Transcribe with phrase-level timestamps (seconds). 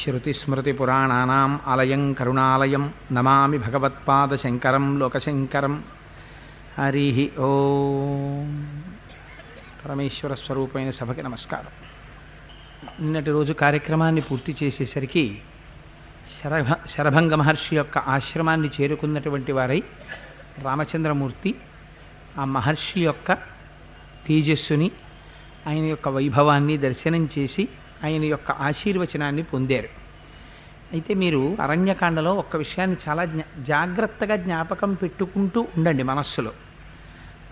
[0.00, 5.74] శృతిస్మృతిపురాణానాం ఆలయం కరుణాలయం నమామి భగవత్పాదశంకరం లోకశంకరం
[6.78, 7.08] హరి
[7.38, 7.48] ఓ
[9.84, 11.72] పరమేశ్వర స్వరూపమైన సభకి నమస్కారం।
[13.00, 15.24] నిన్నటి రోజు కార్యక్రమాన్ని పూర్తి చేసేసరికి
[16.34, 19.80] శరభ శరభంగ మహర్షి యొక్క ఆశ్రమాన్ని చేరుకున్నటువంటి వారై
[20.64, 21.52] రామచంద్రమూర్తి
[22.38, 23.28] ఆ మహర్షి యొక్క
[24.26, 24.88] తేజస్సుని
[25.66, 27.64] ఆయన యొక్క వైభవాన్ని దర్శనం చేసి
[28.04, 30.02] ఆయన యొక్క ఆశీర్వచనాన్ని పొందారు.
[30.92, 36.50] అయితే మీరు అరణ్యకాండలో ఒక్క విషయాన్ని చాలా జ్ఞా జాగ్రత్తగా జ్ఞాపకం పెట్టుకుంటూ ఉండండి మనస్సులో.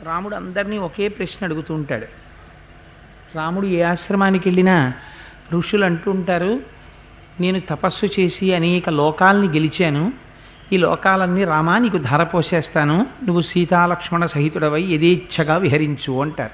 [0.02, 2.06] రాముడు అందరినీ ఒకే ప్రశ్న అడుగుతూ ఉంటాడు.
[3.37, 4.92] రాముడు ఏ ఆశ్రమానికి వెళ్ళినా
[5.52, 6.61] ఋషులు అంటుంటారు
[7.41, 10.12] నేను తపస్సు చేసి అనేక లోకాలని గెలిచాను.
[10.73, 13.06] ఈ లోకాలన్నీ రామా నీకు ధారపోసేస్తాను.
[13.25, 16.53] నువ్వు సీతాలక్ష్మణ సహితుడవై యథేచ్ఛగా విహరించు అంటారు.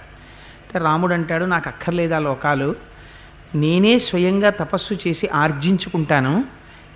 [0.63, 2.96] అంటే రాముడు అంటాడు నాకు అక్కర్లేదా లోకాలు.
[3.55, 6.45] నేనే స్వయంగా తపస్సు చేసి ఆర్జించుకుంటాను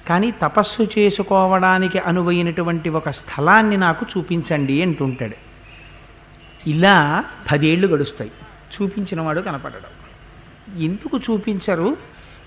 [0.08, 5.34] కానీ తపస్సు చేసుకోవడానికి అనువైనటువంటి ఒక స్థలాన్ని నాకు చూపించండి అంటుంటాడు.
[6.66, 8.30] ఇలా పదేళ్ళు గడుస్తాయి.
[8.74, 9.80] చూపించిన వాడు కనపడడం.
[10.82, 11.96] ఎందుకు చూపించరు?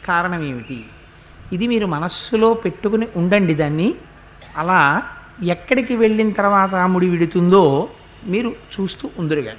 [0.08, 0.86] కారణం ఏమిటి?
[1.54, 3.96] ఇది మీరు మనస్సులో పెట్టుకుని ఉండండి దాన్ని.
[4.58, 5.04] అలా
[5.44, 7.90] ఎక్కడికి వెళ్ళిన తర్వాత ముడి విడుతుందో
[8.26, 9.52] మీరు చూస్తూ ఉందరుగా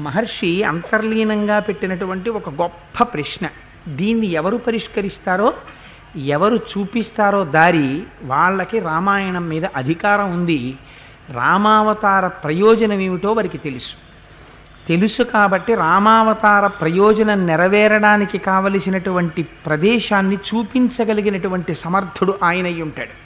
[0.00, 3.46] మహర్షి అంతర్లీనంగా పెట్టినటువంటి ఒక గొప్ప ప్రశ్న.
[3.88, 5.48] దీన్ని ఎవరు పరిష్కరిస్తారో
[6.16, 7.88] ఎవరు చూపిస్తారో దారి
[8.22, 10.60] వాళ్ళకి రామాయణం మీద అధికారం ఉంది.
[11.30, 13.94] రామావతార ప్రయోజనం ఏమిటో వారికి తెలుసు.
[14.88, 22.84] తెలుసు కాబట్టి రామావతార ప్రయోజనం నెరవేరడానికి కావలసినటువంటి ప్రదేశాన్ని చూపించగలిగినటువంటి సమర్థుడు ఆయనయ్యుంటాడు.
[22.90, 23.16] ఉంటాడు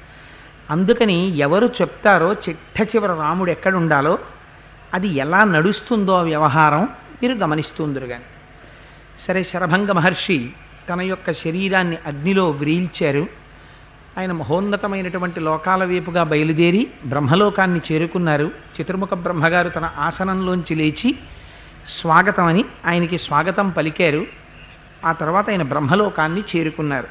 [0.71, 4.19] అందుకని ఎవరు చెప్తారో చిట్ట చివర రాముడు ఎక్కడుండాలో
[4.95, 6.89] అది ఎలా నడుస్తుందో ఆ వ్యవహారం
[7.23, 8.23] మీరు గమనిస్తుందరు కానీ
[9.21, 10.51] సరే శరభంగ మహర్షి
[10.89, 13.27] తన యొక్క శరీరాన్ని అగ్నిలో వ్రీల్చారు.
[14.19, 18.51] ఆయన మహోన్నతమైనటువంటి లోకాల వైపుగా బయలుదేరి బ్రహ్మలోకాన్ని చేరుకున్నారు.
[18.81, 21.19] చతుర్ముఖ బ్రహ్మగారు తన ఆసనంలోంచి లేచి
[21.89, 24.27] స్వాగతమని ఆయనకి స్వాగతం పలికారు.
[25.05, 27.09] ఆ తర్వాత ఆయన బ్రహ్మలోకాన్ని చేరుకున్నారు.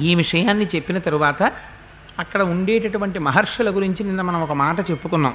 [0.00, 1.42] ఈ విషయాన్ని చెప్పిన తరువాత
[2.18, 5.34] అక్కడ ఉండేటటువంటి మహర్షుల గురించి నిన్న మనం ఒక మాట చెప్పుకున్నాం.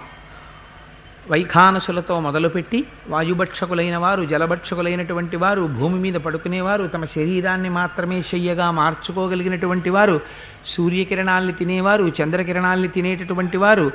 [1.32, 10.22] వైఖానసులతో మొదలుపెట్టి వాయుభక్షకులైన వారు జలభక్షకులైనటువంటి వారు భూమి మీద పడుకునేవారు తమ శరీరాన్ని మాత్రమే శయ్యగా మార్చుకోగలిగినటువంటి వారు
[10.66, 13.92] సూర్యకిరణాల్ని తినేవారు చంద్రకిరణాల్ని తినేటటువంటి వారు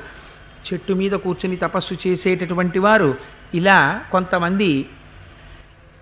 [0.67, 3.15] చెట్టు మీద కూర్చుని తపస్సు చేసేటటువంటి వారు.
[3.55, 4.89] ఇలా కొంతమంది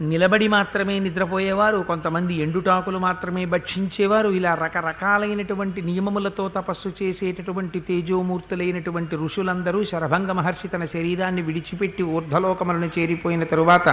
[0.01, 4.29] నిలబడి మాత్రమే నిద్రపోయేవారు కొంతమంది ఎండుటాకులు మాత్రమే భక్షించేవారు.
[4.29, 13.89] ఇలా రకరకాలైనటువంటి నియమములతో తపస్సు చేసేటటువంటి తేజోమూర్తులైనటువంటి ఋషులందరూ శరభంగ మహర్షి తన శరీరాన్ని విడిచిపెట్టి ఊర్ధలోకములను చేరిపోయిన తరువాత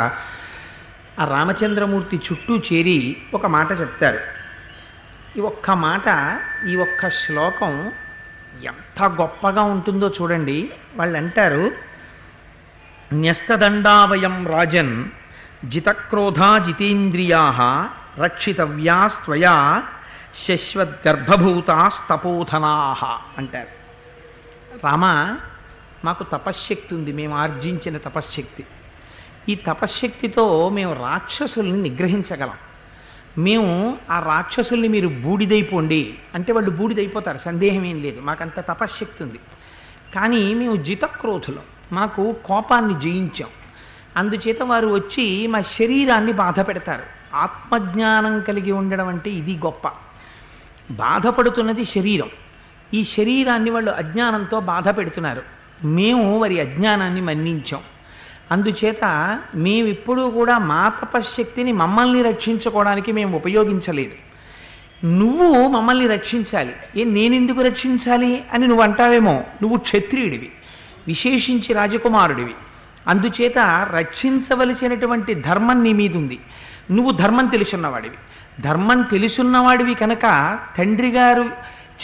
[1.19, 4.19] ఆ రామచంద్రమూర్తి చుట్టూ చేరి ఒక మాట చెప్తారు.
[5.37, 7.91] ఈ ఒక్క మాట ఈ ఒక్క శ్లోకం
[8.63, 10.71] ఎంత గొప్పగా ఉంటుందో చూడండి.
[10.95, 11.71] వాళ్ళు అంటారు
[13.13, 15.05] న్యస్తదండావయం రాజన్
[15.65, 19.83] జితక్రోధా జితేంద్రియా రక్షితవ్యాస్త్వయా
[20.35, 22.97] శశ్వద్గర్భభూతాస్తపోధనా
[23.37, 23.67] అంటారు.
[24.85, 25.35] రామ
[26.05, 28.65] మాకు తపశ్శక్తి ఉంది మేము ఆర్జించిన తపశ్శక్తి.
[29.49, 32.53] ఈ తపశ్శక్తితో మేము రాక్షసుల్ని నిగ్రహించగలం.
[33.37, 39.39] మేము ఆ రాక్షసుల్ని మీరు బూడిదైపోండి అంటే వాళ్ళు బూడిదైపోతారు సందేహం ఏం లేదు మాకంత తపశ్శక్తి ఉంది.
[40.15, 43.49] కానీ మేము జితక్రోధులం మాకు కోపాన్ని జయించాం.
[44.17, 47.03] అందుచేత వారు వచ్చి మా శరీరాన్ని బాధ పెడతారు.
[47.35, 49.87] ఆత్మజ్ఞానం కలిగి ఉండడం అంటే ఇది గొప్ప.
[50.91, 52.29] బాధపడుతున్నది శరీరం.
[52.93, 55.41] ఈ శరీరాన్ని వాళ్ళు అజ్ఞానంతో బాధ పెడుతున్నారు.
[55.83, 57.81] మేము వారి అజ్ఞానాన్ని మన్నించాం.
[58.51, 64.11] అందుచేత మేమిప్పుడూ కూడా మా తపశ్శక్తిని మమ్మల్ని రక్షించుకోవడానికి మేము ఉపయోగించలేదు.
[65.05, 66.73] నువ్వు మమ్మల్ని రక్షించాలి.
[66.95, 69.43] ఏ నేనెందుకు రక్షించాలి అని నువ్వు అంటావేమో.
[69.61, 70.51] నువ్వు క్షత్రియుడివి.
[71.07, 72.55] విశేషించి రాజకుమారుడివి.
[73.07, 73.57] అందుచేత
[73.93, 76.39] రక్షించవలసినటువంటి ధర్మం నీ మీద ఉంది
[76.91, 78.15] నువ్వు ధర్మం తెలుసున్నవాడివి.
[78.61, 81.49] ధర్మం తెలుసున్నవాడివి కనుక తండ్రి గారు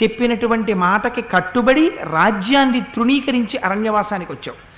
[0.04, 4.74] చెప్పినటువంటి మాటకి కట్టుబడి రాజ్యాన్ని తృణీకరించి అరణ్యవాసానికి వచ్చావు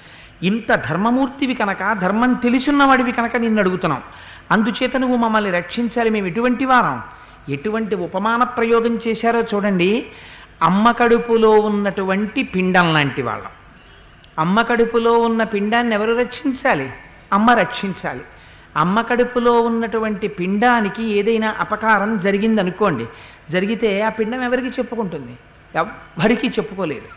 [0.45, 4.01] ఇంత ధర్మమూర్తివి కనుక ధర్మం తెలుసున్నవాడివి కనుక నిన్ను అడుగుతున్నాం.
[4.51, 6.09] అందుచేత నువ్వు మమ్మల్ని రక్షించాలి.
[6.09, 7.01] మేము ఎటువంటి వారం?
[7.49, 10.05] ఎటువంటి ఉపమాన ప్రయోగం చేశారో చూడండి.
[10.61, 13.54] అమ్మ కడుపులో ఉన్నటువంటి పిండం లాంటి వాళ్ళం.
[14.39, 16.93] అమ్మ కడుపులో ఉన్న పిండాన్ని ఎవరు రక్షించాలి?
[17.33, 18.21] అమ్మ రక్షించాలి.
[18.77, 23.05] అమ్మ కడుపులో ఉన్నటువంటి పిండానికి ఏదైనా అపకారం జరిగిందనుకోండి
[23.49, 25.37] జరిగితే ఆ పిండం ఎవరికి చెప్పుకుంటుంది?
[25.75, 27.07] ఎవ్వరికీ చెప్పుకోలేదు.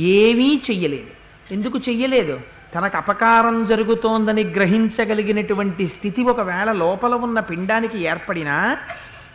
[0.00, 1.10] ఏమీ చెయ్యలేదు.
[1.50, 2.40] ఎందుకు చెయ్యలేదు?
[2.74, 8.76] తనకు అపకారం జరుగుతోందని గ్రహించగలిగినటువంటి స్థితి ఒకవేళ లోపల ఉన్న పిండానికి ఏర్పడినా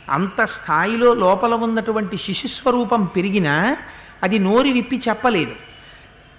[0.09, 3.77] అంత స్థాయిలో లోపల ఉన్నటువంటి శిశుస్వరూపం పెరిగినా
[4.23, 5.70] అది నోరి విప్పి చెప్పలేదు.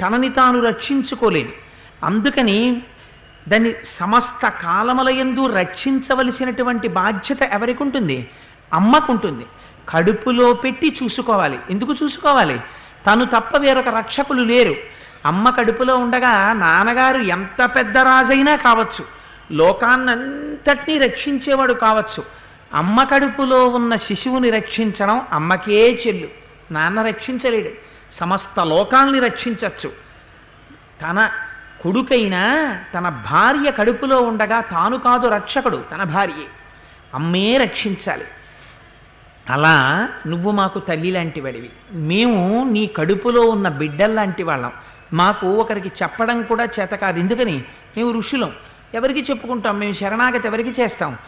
[0.02, 1.52] తనని తాను రక్షించుకోలేదు
[2.04, 2.82] అందుకని
[3.48, 8.30] దాన్ని సమస్త కాలములయందు రక్షించవలసినటువంటి బాధ్యత ఎవరికి ఉంటుంది
[8.72, 9.46] అమ్మకుంటుంది.
[9.88, 11.58] కడుపులో పెట్టి చూసుకోవాలి.
[11.70, 12.60] ఎందుకు చూసుకోవాలి?
[13.06, 14.74] తను తప్ప వేరొక రక్షకులు లేరు.
[15.26, 19.04] అమ్మ కడుపులో ఉండగా నాన్నగారు ఎంత పెద్ద రాజైనా కావచ్చు.
[19.52, 22.24] లోకాన్నంతటినీ రక్షించేవాడు కావచ్చు.
[22.74, 26.28] అమ్మ కడుపులో ఉన్న శిశువుని రక్షించడం అమ్మకే చెల్లు.
[26.72, 27.91] నాన్న రక్షించలేడు.
[28.12, 29.92] సమస్త లోకాల్ని రక్షించవచ్చు
[31.02, 31.30] తన
[31.80, 36.46] కొడుకైనా తన భార్య కడుపులో ఉండగా తాను కాదు రక్షకుడు తన భార్యే.
[37.14, 38.24] అమ్మే రక్షించాలి.
[39.50, 44.72] అలా నువ్వు మాకు తల్లి లాంటి వాడివి మేము నీ కడుపులో ఉన్న బిడ్డల్లాంటి వాళ్ళం
[45.12, 47.18] మాకు ఒకరికి చెప్పడం కూడా చేత కాదు.
[47.18, 47.64] ఎందుకని?
[47.96, 48.52] మేము ఋషులం.
[48.94, 49.78] ఎవరికి చెప్పుకుంటాం?
[49.78, 51.18] మేము శరణాగతి ఎవరికి చేస్తాం?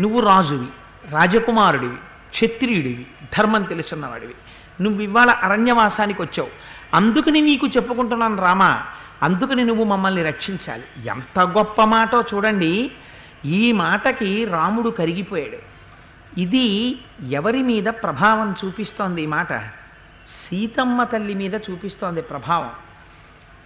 [0.00, 0.66] నువ్వు రాజువి
[1.10, 1.96] రాజకుమారుడివి
[2.30, 3.06] క్షత్రియుడివి
[3.38, 4.34] ధర్మం తెలుసున్నవాడివి.
[4.80, 6.48] నువ్వు ఇవాళ అరణ్యవాసానికి వచ్చావు.
[6.94, 8.82] అందుకని నీకు చెప్పుకుంటున్నాను రామా.
[9.22, 10.84] అందుకని నువ్వు మమ్మల్ని రక్షించాలి.
[11.06, 12.90] ఎంత గొప్ప మాటో చూడండి.
[13.44, 15.74] ఈ మాటకి రాముడు కరిగిపోయాడు.
[16.40, 16.98] ఇది
[17.30, 19.52] ఎవరి మీద ప్రభావం చూపిస్తోంది ఈ మాట?
[20.26, 22.70] సీతమ్మ తల్లి మీద చూపిస్తోంది ప్రభావం.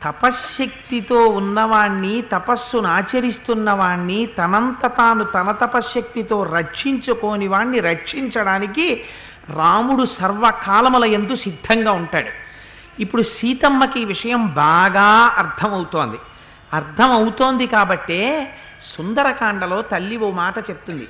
[0.02, 9.04] తపశ్శక్తితో ఉన్నవాణ్ణి తపస్సును ఆచరిస్తున్నవాణ్ణి తనంత తాను తన తపశ్శక్తితో రక్షించుకోని వాణ్ణి రక్షించడానికి
[9.52, 12.48] రాముడు సర్వకాలముల ఎందు సిద్ధంగా ఉంటాడు.
[13.02, 16.16] ఇప్పుడు సీతమ్మకి ఈ విషయం బాగా అర్థమవుతోంది.
[16.72, 18.52] అర్థమవుతోంది కాబట్టే
[18.84, 21.08] సుందరకాండలో తల్లి ఓ మాట చెప్తుంది.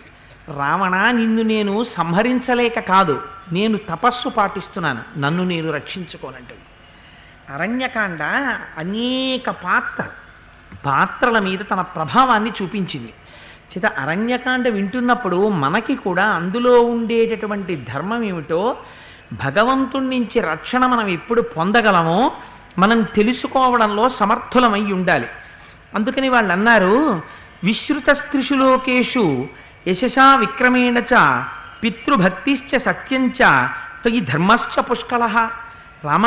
[0.56, 6.61] రావణ నిన్ను నేను సంహరించలేక కాదు నేను తపస్సు పాటిస్తున్నాను నన్ను నేను రక్షించుకోనంటుంది.
[7.55, 8.23] అరణ్యకాండ
[8.79, 10.05] అనేక పాత్ర
[10.87, 13.14] పాత్రల మీద తన ప్రభావాన్ని చూపించింది.
[13.70, 18.76] చేత అరణ్యకాండ వింటున్నప్పుడు మనకి కూడా అందులో ఉండేటటువంటి ధర్మం ఏమిటో
[19.32, 22.32] భగవంతుడి నుంచి రక్షణ మనం ఎప్పుడు పొందగలమో
[22.78, 25.28] మనం తెలుసుకోవడంలో సమర్థులమై ఉండాలి.
[25.94, 27.22] అందుకని వాళ్ళు అన్నారు
[27.64, 29.24] విశ్రుత స్త్రిషులోకేషు
[29.88, 31.14] యశసా విక్రమేణ చ
[31.82, 33.40] పితృభక్తిశ్చ సత్యంచ
[34.04, 35.50] తగి ధర్మశ్చ పుష్కల.
[36.04, 36.26] రామ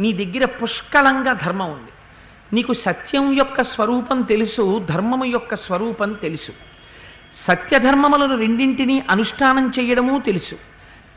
[0.00, 1.91] నీ దగ్గర పుష్కలంగా ధర్మం ఉంది.
[2.52, 6.52] నీకు సత్యం యొక్క స్వరూపం తెలుసు ధర్మము యొక్క స్వరూపం తెలుసు.
[7.34, 10.54] సత్యధర్మములను రెండింటినీ అనుష్ఠానం చేయడమూ తెలుసు.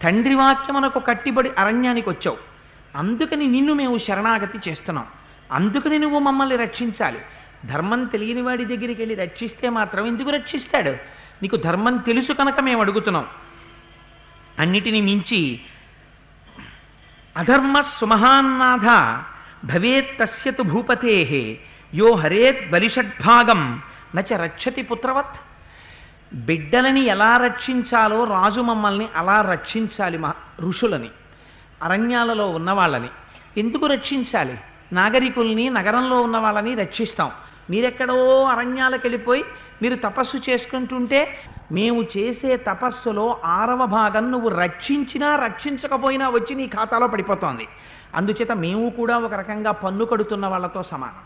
[0.03, 2.37] తండ్రి వాక్యమునకు కట్టిబడి అరణ్యానికి వచ్చావు.
[2.95, 5.05] అందుకని నిన్ను మేము శరణాగతి చేస్తున్నాం.
[5.51, 7.19] అందుకని నువ్వు మమ్మల్ని రక్షించాలి.
[7.65, 10.89] ధర్మం తెలియని వాడి దగ్గరికి వెళ్ళి రక్షిస్తే మాత్రం ఎందుకు రక్షిస్తాడు?
[11.41, 13.25] నీకు ధర్మం తెలుసు కనుక మేము అడుగుతున్నాం.
[14.59, 15.59] అన్నిటిని మించి
[17.37, 19.23] అధర్మ సుమహాన్నాథ
[19.65, 21.59] భవేత్ తస్యతు భూపతే
[21.93, 23.81] యో హరేత్ బలిషడ్భాగం
[24.15, 25.35] నచ రక్షతి పుత్రవత్.
[26.33, 31.09] బిడ్డలని ఎలా రక్షించాలో రాజు మమ్మల్ని అలా రక్షించాలి మా ఋషులని
[31.83, 33.07] అరణ్యాలలో ఉన్నవాళ్ళని.
[33.57, 34.57] ఎందుకు రక్షించాలి?
[34.93, 37.31] నాగరికుల్ని నగరంలో ఉన్న వాళ్ళని రక్షిస్తాం.
[37.69, 39.45] మీరెక్కడో అరణ్యాలకు వెళ్ళిపోయి
[39.81, 41.37] మీరు తపస్సు చేసుకుంటుంటే
[41.71, 47.67] మేము చేసే తపస్సులో ఆరవ భాగం నువ్వు రక్షించినా రక్షించకపోయినా వచ్చి నీ ఖాతాలో పడిపోతోంది.
[48.15, 51.23] అందుచేత మేము కూడా ఒక రకంగా పన్ను కడుతున్న వాళ్ళతో సమానం.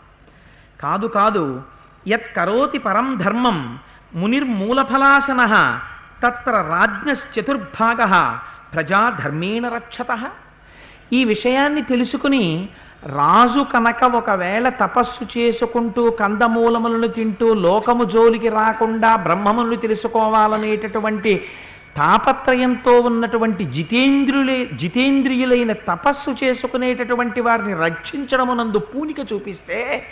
[0.80, 1.62] కాదు కాదు.
[2.08, 3.78] యత్ కరోతి పరం ధర్మం
[4.14, 5.80] మునిర్మూలఫలాసన
[6.26, 8.36] తత్ర రాజ్ఞశ్చతుర్భాగ
[8.74, 10.30] ప్రజాధర్మేణ రక్షత.
[11.12, 12.68] ఈ విషయాన్ని తెలుసుకుని
[13.06, 21.48] రాజు కనుక ఒకవేళ తపస్సు చేసుకుంటూ కందమూలములను తింటూ లోకము జోలికి రాకుండా బ్రహ్మములను తెలుసుకోవాలనేటటువంటి
[21.96, 30.06] తాపత్రయంతో ఉన్నటువంటి జితేంద్రులే జితేంద్రియులైన తపస్సు చేసుకునేటటువంటి వారిని రక్షించడమునందు పూనిక చూపిస్తే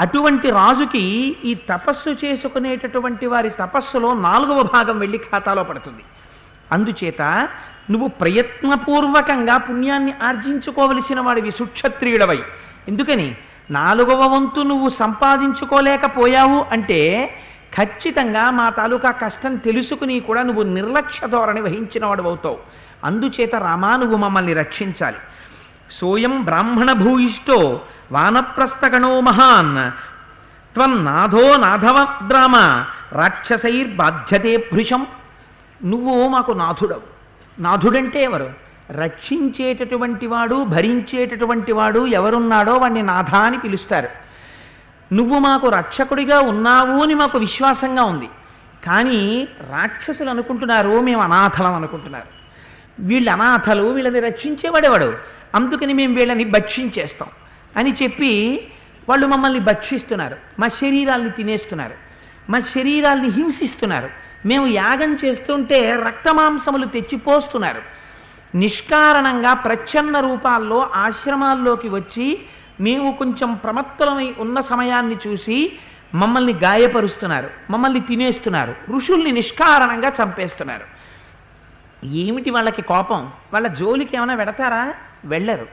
[0.00, 1.02] అటువంటి రాజుకి
[1.44, 6.02] ఈ తపస్సు చేసుకునేటటువంటి వారి తపస్సులో నాలుగవ భాగం వెళ్ళి ఖాతాలో పడుతుంది.
[6.72, 7.22] అందుచేత
[7.90, 12.38] నువ్వు ప్రయత్నపూర్వకంగా పుణ్యాన్ని ఆర్జించుకోవలసిన వాడివి సుక్షత్రియుడవై.
[12.88, 13.36] ఎందుకని?
[13.70, 17.30] నాలుగవ వంతు నువ్వు సంపాదించుకోలేకపోయావు అంటే
[17.80, 22.58] ఖచ్చితంగా మా తాలూకా కష్టం తెలుసుకుని కూడా నువ్వు నిర్లక్ష్య ధోరణి వహించిన వాడు అవుతావు.
[23.04, 25.16] అందుచేత రామా నువ్వు మమ్మల్ని రక్షించాలి.
[25.90, 27.80] సోయం బ్రాహ్మణ భూయిష్టో
[28.12, 30.04] వానప్రస్థగణో మహాన్.
[31.04, 32.06] నాథో నాథవ
[33.12, 35.06] రక్షసైర్ బాధ్యతే పురుషం.
[35.84, 37.00] నువ్వు మాకు నాథుడవు.
[37.58, 38.50] నాథుడంటే ఎవరు?
[38.90, 44.23] రక్షించేటటువంటి వాడు భరించేటటువంటి వాడు ఎవరున్నాడో వాడిని నాథ అని పిలుస్తారు.
[45.12, 48.28] నువ్వు మాకు రక్షకుడిగా ఉన్నావు అని మాకు విశ్వాసంగా ఉంది.
[48.86, 52.26] కానీ రాక్షసులు అనుకుంటున్నారు మేము అనాథలం అనుకుంటున్నారు.
[53.00, 55.14] వీళ్ళు అనాథలు వీళ్ళని రక్షించేవాడేవాడు
[55.54, 57.28] అందుకని మేము వీళ్ళని భక్షించేస్తాం
[57.76, 58.60] అని చెప్పి
[59.08, 60.36] వాళ్ళు మమ్మల్ని భక్షిస్తున్నారు.
[60.58, 61.94] మా శరీరాల్ని తినేస్తున్నారు.
[62.50, 64.08] మా శరీరాల్ని హింసిస్తున్నారు.
[64.46, 67.82] మేము యాగం చేస్తుంటే రక్తమాంసములు తెచ్చిపోస్తున్నారు
[68.54, 72.40] నిష్కారణంగా ప్రచ్ఛన్న రూపాల్లో ఆశ్రమాల్లోకి వచ్చి
[72.80, 75.72] మేము కొంచెం ప్రమత్తలమై ఉన్న సమయాన్ని చూసి
[76.14, 80.84] మమ్మల్ని గాయపరుస్తున్నారు మమ్మల్ని తినేస్తున్నారు ఋషుల్ని నిష్కారణంగా చంపేస్తున్నారు.
[82.06, 83.30] ఏమిటి వాళ్ళకి కోపం?
[83.52, 84.94] వాళ్ళ జోలికి ఏమైనా వెడతారా?
[85.24, 85.66] వెళ్ళరు.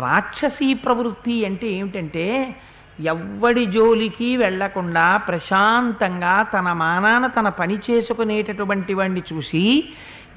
[0.00, 2.56] రాక్షసీ ప్రవృత్తి అంటే ఏమిటంటే
[3.00, 9.88] ఎవ్వడి జోలికి వెళ్ళకుండా ప్రశాంతంగా తన మానాన తన పని చేసుకునేటటువంటి వాడిని చూసి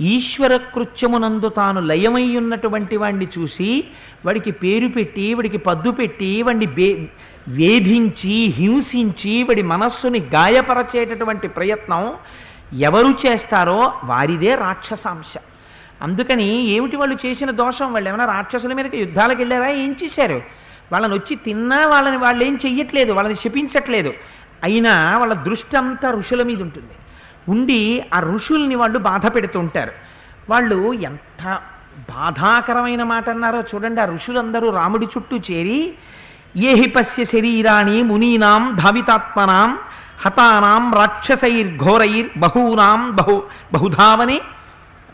[0.01, 3.83] ఈశ్వర కృత్యమునందు తాను లయమై ఉన్నటువంటి వాణ్ణి చూసి
[4.25, 7.09] వాడికి పేరు పెట్టి వాడికి పద్దు పెట్టి వాడిని బే
[7.47, 12.13] వేధించి హింసించి వాడి మనస్సుని గాయపరచేటటువంటి ప్రయత్నం
[12.79, 15.33] ఎవరు చేస్తారో వారిదే రాక్షసాంశ.
[16.01, 17.93] అందుకని ఏమిటి వాళ్ళు చేసిన దోషం?
[17.93, 19.67] వాళ్ళు ఏమైనా రాక్షసుల మీదకి యుద్ధాలకు వెళ్ళారా?
[19.67, 20.41] ఏం చేశారు?
[20.91, 24.13] వాళ్ళని వచ్చి తిన్నా వాళ్ళని వాళ్ళు ఏం చెయ్యట్లేదు వాళ్ళని శపించట్లేదు.
[24.63, 26.93] అయినా వాళ్ళ దృష్టి అంతా ఋషుల మీద ఉంటుంది.
[27.47, 27.81] ఉండి
[28.13, 29.93] ఆ ఋషుల్ని వాళ్ళు బాధ పెడుతుంటారు
[30.49, 31.43] వాళ్ళు ఎంత
[32.09, 35.79] బాధాకరమైన మాట అన్నారో చూడండి ఆ ఋషులందరూ రాముడి చుట్టూ చేరి
[36.63, 39.71] ఏహి పశ్య శరీరాణి మునీనాం భావితాత్మనాం
[40.19, 43.35] హతానాం రాక్షసైర్ ఘోరైర్ బహూనాం బహు
[43.73, 44.37] బహుధావనే.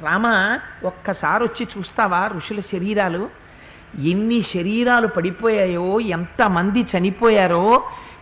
[0.04, 0.25] రామ
[0.84, 3.24] ఒక్కసారి వచ్చి చూస్తావా ఋషుల శరీరాలు?
[4.04, 7.66] ఎన్ని శరీరాలు పడిపోయాయో ఎంతమంది చనిపోయారో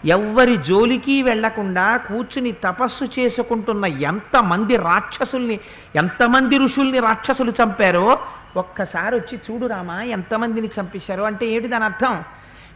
[0.06, 5.60] ఎవ్వరి జోలికి వెళ్ళకుండా కూర్చుని తపస్సు చేసుకుంటున్న ఎంతమంది రాక్షసుల్ని
[5.96, 8.20] ఎంతమంది ఋషుల్ని రాక్షసులు చంపారో
[8.58, 12.24] ఒక్కసారి వచ్చి చూడు రామా ఎంతమందిని చంపేశారో అంటే ఏమిటి దాని అర్థం?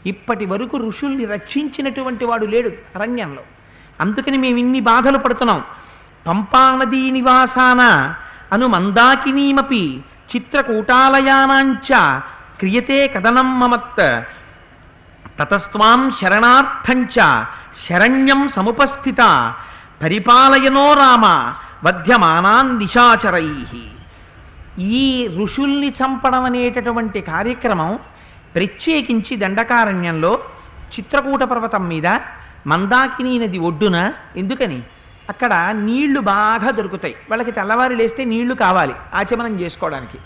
[0.05, 3.41] ఇప్పటి వరకు ఋషుల్ని రక్షించినటువంటి వాడు లేడు అరణ్యంలో.
[4.01, 5.63] అందుకని మేము ఇన్ని బాధలు పడుతున్నాం.
[6.27, 8.13] పంపానదీ నివాసాన
[8.51, 10.00] అను మందాకినీమపి
[10.36, 12.20] చిత్రకూటాలయానాంచ
[12.60, 14.25] క్రియతే కథనం మమత్
[15.39, 17.44] తతస్వాం శరణార్థంచ
[17.88, 19.54] శరణ్యం సముపస్థిత
[20.01, 23.65] పరిపాలయనో రామ వధ్యమానాన్ నిశాచరై
[24.80, 28.00] ఈ ఋషుల్ని చంపడం అనేటటువంటి కార్యక్రమం
[28.56, 30.39] ప్రత్యేకించి దండకారణ్యంలో
[30.88, 32.08] చిత్రకూట పర్వతం మీద
[32.68, 34.84] మందాకిని నది ఒడ్డున ఎందుకని?
[35.30, 37.15] అక్కడ నీళ్ళు బాగా దొరుకుతాయి.
[37.30, 40.18] వాళ్ళకి తెల్లవారి లేస్తే నీళ్ళు కావాలి ఆచమనం చేసుకోవడానికి.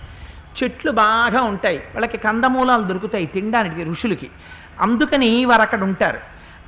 [0.63, 1.78] చెట్లు బాగా ఉంటాయి.
[1.78, 4.30] వాళ్ళకి కందమూలాలు దొరుకుతాయి తినడానికి ఋషులకి.
[4.79, 6.19] అందుకని వారు అక్కడ ఉంటారు.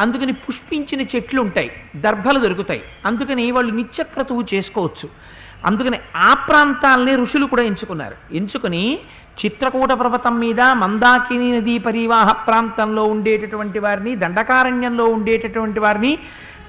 [0.02, 2.82] అందుకని పుష్పించిన చెట్లు ఉంటాయి దర్భలు దొరుకుతాయి.
[3.06, 5.10] అందుకని వాళ్ళు నిత్యక్రతువు చేసుకోవచ్చు.
[5.66, 8.36] అందుకని ఆ ప్రాంతాలని ఋషులు కూడా ఎంచుకున్నారు.
[8.36, 9.00] ఎంచుకుని
[9.46, 16.18] చిత్రకూట పర్వతం మీద మందాకిని నదీ పరివాహ ప్రాంతంలో ఉండేటటువంటి వారిని దండకారణ్యంలో ఉండేటటువంటి వారిని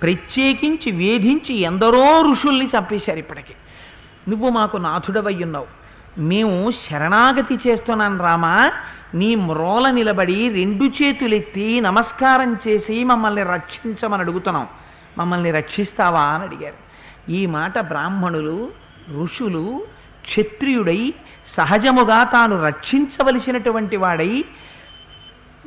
[0.02, 3.54] ప్రత్యేకించి వేధించి ఎందరో ఋషుల్ని చంపేశారు ఇప్పటికి.
[4.28, 5.81] నువ్వు మాకు నాథుడవై ఉన్నావు.
[6.18, 8.72] మేము శరణాగతి చేస్తున్నాను రామా.
[9.14, 14.68] నీ మ్రోల నిలబడి రెండు చేతులెత్తి నమస్కారం చేసి మమ్మల్ని రక్షించమని అడుగుతున్నాం.
[15.18, 16.92] మమ్మల్ని రక్షిస్తావా అని అడిగారు.
[17.30, 18.72] ఈ మాట బ్రాహ్మణులు
[19.22, 19.86] ఋషులు
[20.22, 21.14] క్షత్రియుడై
[21.48, 24.44] సహజముగా తాను రక్షించవలసినటువంటి వాడై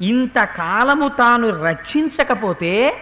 [0.01, 2.97] ఇంతకాలము తాను రక్షించకపోతే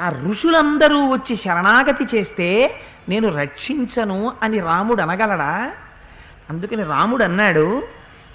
[0.00, 5.72] ఆ ఋషులందరూ వచ్చి శరణాగతి చేస్తే నేను రక్షించను అని రాముడు అనగలడా?
[6.50, 7.82] అందుకని రాముడు అన్నాడు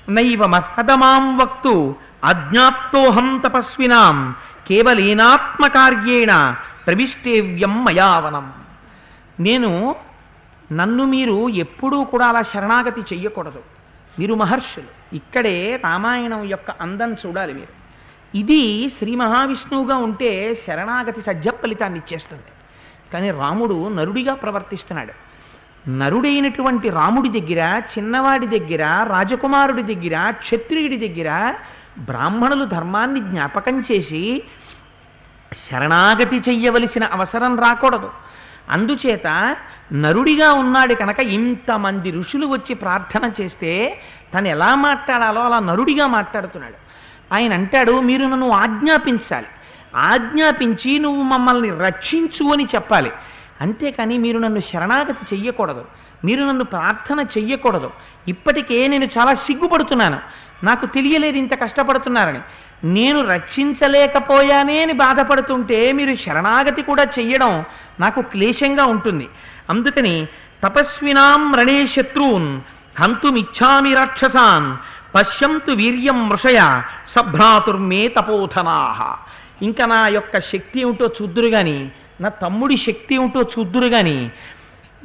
[0.09, 4.35] నైవ మహదమాం వక్తు అజ్ఞాప్తోహం తపస్వినాం
[4.67, 6.55] కేవలేనాత్మకార్యేణ
[6.87, 8.53] ప్రవిష్టేవ్యం మయావనం.
[9.39, 9.95] నేను
[10.71, 13.61] నన్ను మీరు ఎప్పుడూ కూడా అలా శరణాగతి చెయ్యకూడదు.
[14.19, 15.15] మీరు మహర్షులు.
[15.15, 17.87] ఇక్కడే రామాయణం యొక్క అందం చూడాలి మీరు.
[18.37, 22.43] ఇది శ్రీ మహావిష్ణువుగా ఉంటే శరణాగతి సజ్జ ఫలితాన్ని ఇచ్చేస్తుంది.
[23.13, 25.26] కానీ రాముడు నరుడిగా ప్రవర్తిస్తున్నాడు.
[25.89, 31.53] నరుడైనటువంటి రాముడి దగ్గర చిన్నవాడి దగ్గర రాజకుమారుడి దగ్గర క్షత్రియుడి దగ్గర
[31.97, 34.43] బ్రాహ్మణులు ధర్మాన్ని జ్ఞాపకం చేసి
[35.71, 38.09] శరణాగతి చెయ్యవలసిన అవసరం రాకూడదు.
[38.69, 39.55] అందుచేత
[39.93, 44.01] నరుడిగా ఉన్నాడు కనుక ఇంతమంది ఋషులు వచ్చి ప్రార్థన చేస్తే
[44.33, 46.73] తను ఎలా మాట్లాడాలో అలా నరుడిగా మాట్లాడుతున్నాడు.
[47.33, 49.47] ఆయన అంటాడు మీరు నన్ను ఆజ్ఞాపించాలి.
[49.95, 53.11] ఆజ్ఞాపించి నువ్వు మమ్మల్ని రక్షించు అని చెప్పాలి.
[53.61, 55.85] అంతేకాని మీరు నన్ను శరణాగతి చెయ్యకూడదు.
[56.25, 57.91] మీరు నన్ను ప్రార్థన చెయ్యకూడదు.
[58.27, 60.19] ఇప్పటికే నేను చాలా సిగ్గుపడుతున్నాను.
[60.63, 62.39] నాకు తెలియలేదు ఇంత కష్టపడుతున్నారని.
[62.83, 67.65] నేను రక్షించలేకపోయానే అని బాధపడుతుంటే మీరు శరణాగతి కూడా చెయ్యడం
[67.99, 69.29] నాకు క్లేశంగా ఉంటుంది.
[69.69, 70.27] అందుకని
[70.63, 72.61] తపస్వినాం రణే శత్రూన్
[72.99, 74.77] హంతుమిచ్చామి రాక్షసాన్
[75.15, 79.15] పశ్యంతు వీర్యం మృషయ సభ్రాతుర్మే తపోధనాహ
[79.61, 84.31] ఇంకా నా యొక్క శక్తి ఏమిటో చూద్దురు కానీ నా తమ్ముడి శక్తి ఏమిటో చూద్దురు కానీ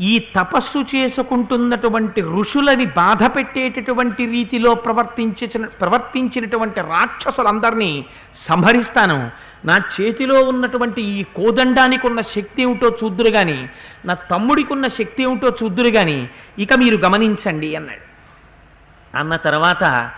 [0.00, 8.04] ఈ తపస్సు చేసుకుంటున్నటువంటి ఋషులని బాధ పెట్టేటటువంటి రీతిలో ప్రవర్తించిన ప్రవర్తించినటువంటి రాక్షసులందరినీ
[8.36, 9.30] సంహరిస్తాను.
[9.64, 13.68] నా చేతిలో ఉన్నటువంటి ఈ కోదండానికి ఉన్న శక్తి ఏమిటో చూద్దురు కానీ
[14.04, 18.06] నా తమ్ముడికి ఉన్న శక్తి ఏమిటో చూద్దురు కానీ ఇక మీరు గమనించండి అన్నాడు.
[19.18, 20.10] అన్న తర్వాత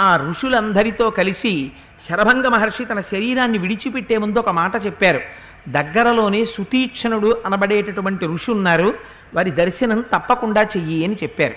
[0.00, 1.72] ఆ ఋషులందరితో కలిసి
[2.08, 5.20] శరభంగ మహర్షి తన శరీరాన్ని విడిచిపెట్టే ముందు ఒక మాట చెప్పారు.
[5.68, 8.94] దగ్గరలోనే సుతీక్షణుడు అనబడేటటువంటి ఋషి ఉన్నారు
[9.34, 11.54] వారి దర్శనం తప్పకుండా చెయ్యి అని చెప్పారు.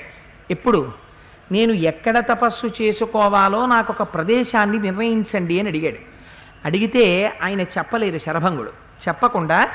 [0.51, 0.91] ఎప్పుడు?
[1.51, 5.95] నేను ఎక్కడ తపస్సు చేసుకోవాలో నాకు ఒక ప్రదేశాన్ని నిర్ణయించండి అని అడిగాడు.
[6.65, 8.69] అడిగితే ఆయన చెప్పలేరు శరభంగుడు.
[9.07, 9.69] చెప్పకుండా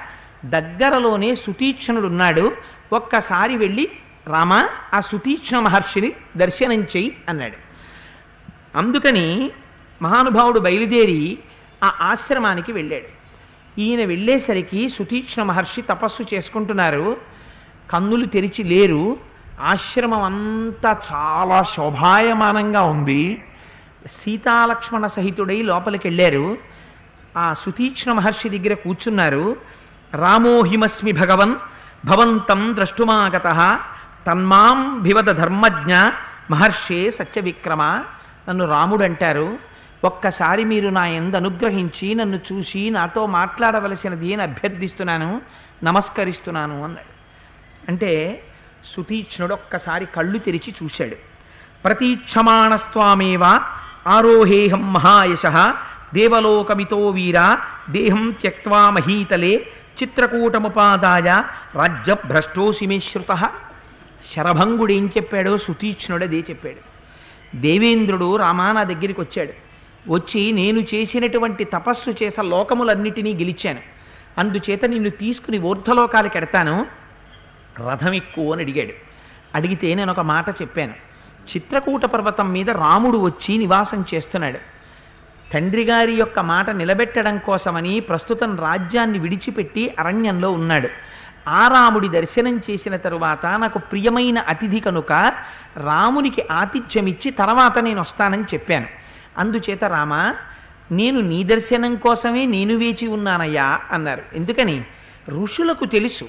[0.45, 2.53] దగ్గరలోనే సుతీక్షణుడు ఉన్నాడు
[2.93, 3.89] ఒక్కసారి వెళ్ళి
[4.27, 4.53] రామ
[4.95, 7.57] ఆ సుతీక్షణ మహర్షిని దర్శనం చెయ్యి అన్నాడు.
[8.79, 9.51] అందుకని
[10.03, 11.39] మహానుభావుడు బయలుదేరి
[11.85, 13.24] ఆ ఆశ్రమానికి వెళ్ళాడు.
[13.79, 17.17] ఈయన వెళ్ళేసరికి సుతీక్ష్ణ మహర్షి తపస్సు చేసుకుంటున్నారు.
[17.91, 19.17] కన్నులు తెరిచి లేరు.
[19.61, 23.45] ఆశ్రమం అంతా చాలా శోభాయమానంగా ఉంది.
[24.25, 26.59] సీతాలక్ష్మణ సహితుడై లోపలికి వెళ్ళారు
[27.39, 29.57] ఆ సుతీక్ష్ణ మహర్షి దగ్గర కూర్చున్నారు.
[30.15, 31.55] రామోహిమస్మి భగవన్
[32.07, 33.81] భవంతం ద్రష్టుమాగత
[34.27, 35.95] తన్మాం భివద ధర్మజ్ఞ
[36.51, 37.83] మహర్షే సత్యవిక్రమ
[38.49, 39.59] నన్ను రాముడు అంటారు
[40.05, 45.41] ఒక్కసారి మీరు నా ఎందు అనుగ్రహించి నన్ను చూసి నాతో మాట్లాడవలసినది అని అభ్యర్థిస్తున్నాను
[45.85, 47.15] నమస్కరిస్తున్నాను అన్నాడు.
[47.89, 48.43] అంటే
[48.85, 51.17] సుతీక్ష్ణుడు ఒక్కసారి కళ్ళు తెరిచి చూశాడు.
[51.85, 53.45] ప్రతీక్షమాణస్వామేవ
[54.07, 55.43] ఆరోహేహం మహాయశ
[56.15, 57.57] దేవలోకమితో వీర
[57.91, 59.67] దేహం త్యక్వా మహీతలే
[60.03, 61.43] చిత్రకూటముపాదాయ
[61.75, 63.51] రాజ్యభ్రష్టోసి మే శ్రుత
[64.35, 66.95] శరభంగుడు ఏం చెప్పాడో సుతీక్ష్ణుడు అదే చెప్పాడు.
[67.57, 69.64] దేవేంద్రుడు రామానా దగ్గరికి వచ్చాడు.
[70.09, 73.81] వచ్చి నేను చేసినటువంటి తపస్సు చేస లోకములన్నిటినీ గెలిచాను.
[74.39, 76.87] అందుచేత నిన్ను తీసుకుని ఊర్ధలోకాలకు ఎడతాను
[77.89, 78.93] రథం ఎక్కువ అని అడిగాడు.
[79.55, 80.93] అడిగితే నేను ఒక మాట చెప్పాను.
[81.45, 84.59] చిత్రకూట పర్వతం మీద రాముడు వచ్చి నివాసం చేస్తున్నాడు.
[85.53, 90.89] తండ్రి గారి యొక్క మాట నిలబెట్టడం కోసమని ప్రస్తుతం రాజ్యాన్ని విడిచిపెట్టి అరణ్యంలో ఉన్నాడు.
[91.49, 95.13] ఆ రాముడి దర్శనం చేసిన తరువాత నాకు ప్రియమైన అతిథి కనుక
[95.77, 99.04] రామునికి ఆతిథ్యమిచ్చి తర్వాత నేను వస్తానని చెప్పాను.
[99.39, 100.15] అందుచేత రామ
[100.91, 104.23] నేను నీ దర్శనం కోసమే నేను వేచి ఉన్నానయ్యా అన్నారు.
[104.33, 104.85] ఎందుకని?
[105.29, 106.25] ఋషులకు తెలుసు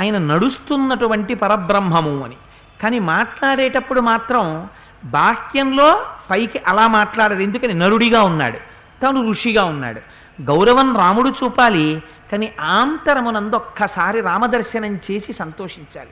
[0.00, 2.36] ఆయన నడుస్తున్నటువంటి పరబ్రహ్మము అని.
[2.82, 4.68] కానీ మాట్లాడేటప్పుడు మాత్రం
[5.04, 7.74] బాహ్యంలో పైకి అలా మాట్లాడరు ఎందుకని?
[7.74, 8.58] నరుడిగా ఉన్నాడు
[9.02, 10.00] తను ఋషిగా ఉన్నాడు.
[10.42, 16.10] గౌరవం రాముడు చూపాలి కానీ ఆంతరమునందు ఒక్కసారి రామదర్శనం చేసి సంతోషించాలి.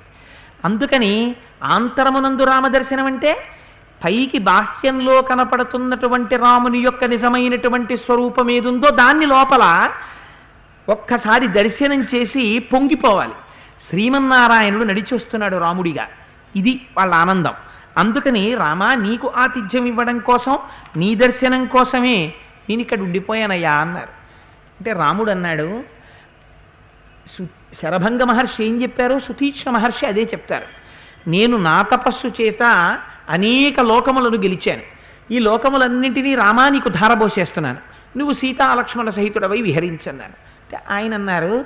[0.64, 3.36] అందుకని ఆంతరమునందు రామదర్శనం అంటే
[4.06, 9.90] పైకి బాహ్యంలో కనపడుతున్నటువంటి రాముని యొక్క నిజమైనటువంటి స్వరూపం ఏదుందో దాన్ని లోపల
[10.88, 13.32] ఒక్కసారి దర్శనం చేసి పొంగిపోవాలి.
[13.88, 16.06] శ్రీమన్నారాయణుడు నడిచొస్తున్నాడు రాముడిగా.
[16.56, 17.52] ఇది వాళ్ళ ఆనందం.
[17.98, 20.58] అందుకని రామా నీకు ఆతిథ్యం ఇవ్వడం కోసం
[20.96, 22.32] నీ దర్శనం కోసమే
[22.68, 24.08] నేను ఇక్కడ ఉండిపోయానయ్యా అన్నారు.
[24.78, 25.84] అంటే రాముడు అన్నాడు
[27.82, 29.18] శరభంగ మహర్షి ఏం చెప్పారు?
[29.18, 30.66] సుతీక్ష మహర్షి అదే చెప్తారు.
[31.30, 32.98] నేను నా తపస్సు చేత
[33.30, 34.82] అనేక లోకములను గెలిచాను.
[35.30, 37.78] ఈ లోకములన్నింటినీ రామా నీకు ధారబోసేస్తున్నాను.
[38.18, 40.32] నువ్వు సీతా లక్ష్మణ సహితుడవై విహరించన్నాను.
[40.32, 41.64] అంటే ఆయన అన్నారు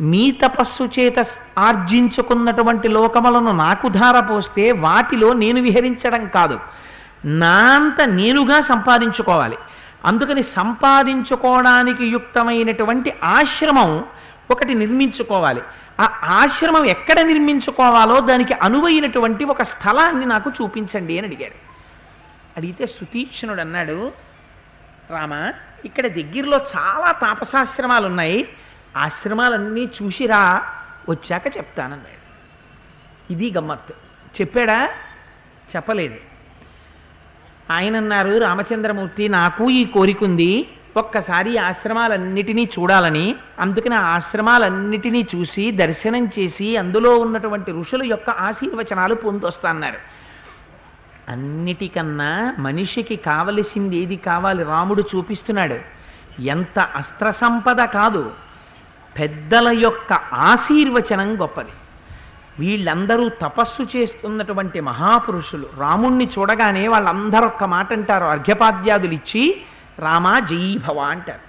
[0.00, 1.14] మీ తపస్సు చేత
[1.58, 6.60] ఆర్జించుకున్నటువంటి లోకములను నాకు ధారపోస్తే వాటిలో నేను విహరించడం కాదు.
[7.24, 9.56] నా అంత నేనుగా సంపాదించుకోవాలి.
[10.04, 14.04] అందుకని సంపాదించుకోవడానికి యుక్తమైనటువంటి ఆశ్రమం
[14.50, 15.60] ఒకటి నిర్మించుకోవాలి.
[16.00, 21.54] ఆ ఆశ్రమం ఎక్కడ నిర్మించుకోవాలో దానికి అనువైనటువంటి ఒక స్థలాన్ని నాకు చూపించండి అని అడిగాడు
[22.56, 24.12] అడిగితే సుతీక్షణుడు అన్నాడు
[25.10, 25.52] రామ
[25.84, 28.48] ఇక్కడ దగ్గరలో చాలా తాపసాశ్రమాలు ఉన్నాయి.
[28.96, 30.62] ఆశ్రమాలన్నీ చూసిరా
[31.08, 32.26] వచ్చాక చెప్తానన్నాడు.
[33.32, 33.92] ఇది గమ్మత్తు.
[34.40, 34.88] చెప్పాడా?
[35.76, 36.16] చెప్పలేదు.
[37.70, 40.75] ఆయన అన్నారు రామచంద్రమూర్తి నాకు ఈ కోరిక ఉంది.
[40.96, 50.00] ఒక్కసారి ఆశ్రమాలన్నిటినీ చూడాలని అందుకని ఆ ఆశ్రమాలన్నిటినీ చూసి దర్శనం చేసి అందులో ఉన్నటువంటి ఋషుల యొక్క ఆశీర్వచనాలు పొందొస్తాన్నారు.
[51.28, 55.78] అన్నిటికన్నా మనిషికి కావలసింది ఏది కావాలి రాముడు చూపిస్తున్నాడు.
[56.40, 58.30] ఎంత అస్త్ర సంపద కాదు
[59.18, 61.74] పెద్దల యొక్క ఆశీర్వచనం గొప్పది.
[62.58, 69.42] వీళ్ళందరూ తపస్సు చేస్తున్నటువంటి మహాపురుషులు రాముణ్ణి చూడగానే వాళ్ళందరూ ఒక్క మాట అంటారు అర్ఘ్యపాద్యాదులు ఇచ్చి
[69.98, 71.46] రామా జయీభవ అంటారు.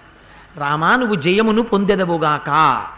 [0.60, 2.50] రామా నువ్వు జయమును పొందెదవుగాక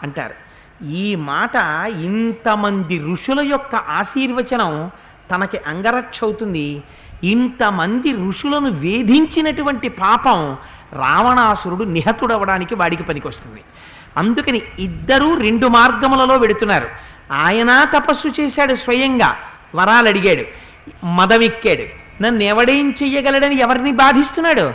[0.02, 0.50] అంటారు.
[0.84, 1.56] ఈ మాట
[1.88, 4.90] ఇంతమంది ఋషుల యొక్క ఆశీర్వచనం
[5.34, 6.82] తనకి అంగరక్ష అవుతుంది.
[7.24, 10.56] ఇంతమంది ఋషులను వేధించినటువంటి పాపం
[10.92, 13.60] రావణాసురుడు నిహతుడవడానికి వాడికి పనికొస్తుంది.
[14.16, 16.88] అందుకని ఇద్దరూ రెండు మార్గములలో వెడుతున్నారు.
[17.32, 19.36] ఆయన తపస్సు చేశాడు స్వయంగా
[19.74, 20.44] వరాలు అడిగాడు
[21.06, 22.00] మదమిక్కాడు.
[22.22, 24.74] నన్ను ఎవడేం చెయ్యగలడని ఎవరిని బాధిస్తున్నాడు?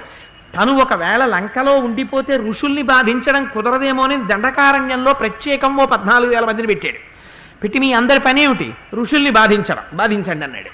[0.56, 7.16] తను ఒకవేళ లంకలో ఉండిపోతే ఋషుల్ని బాధించడం కుదరదేమో అని దండకారణ్యంలో ప్రత్యేకం ఓ పద్నాలుగు వేల మందిని పెట్టాడు.
[7.62, 8.74] పెట్టి మీ అందరి పని ఏమిటి?
[8.94, 9.84] ఋషుల్ని బాధించడం.
[9.94, 10.70] బాధించండి అన్నాడు.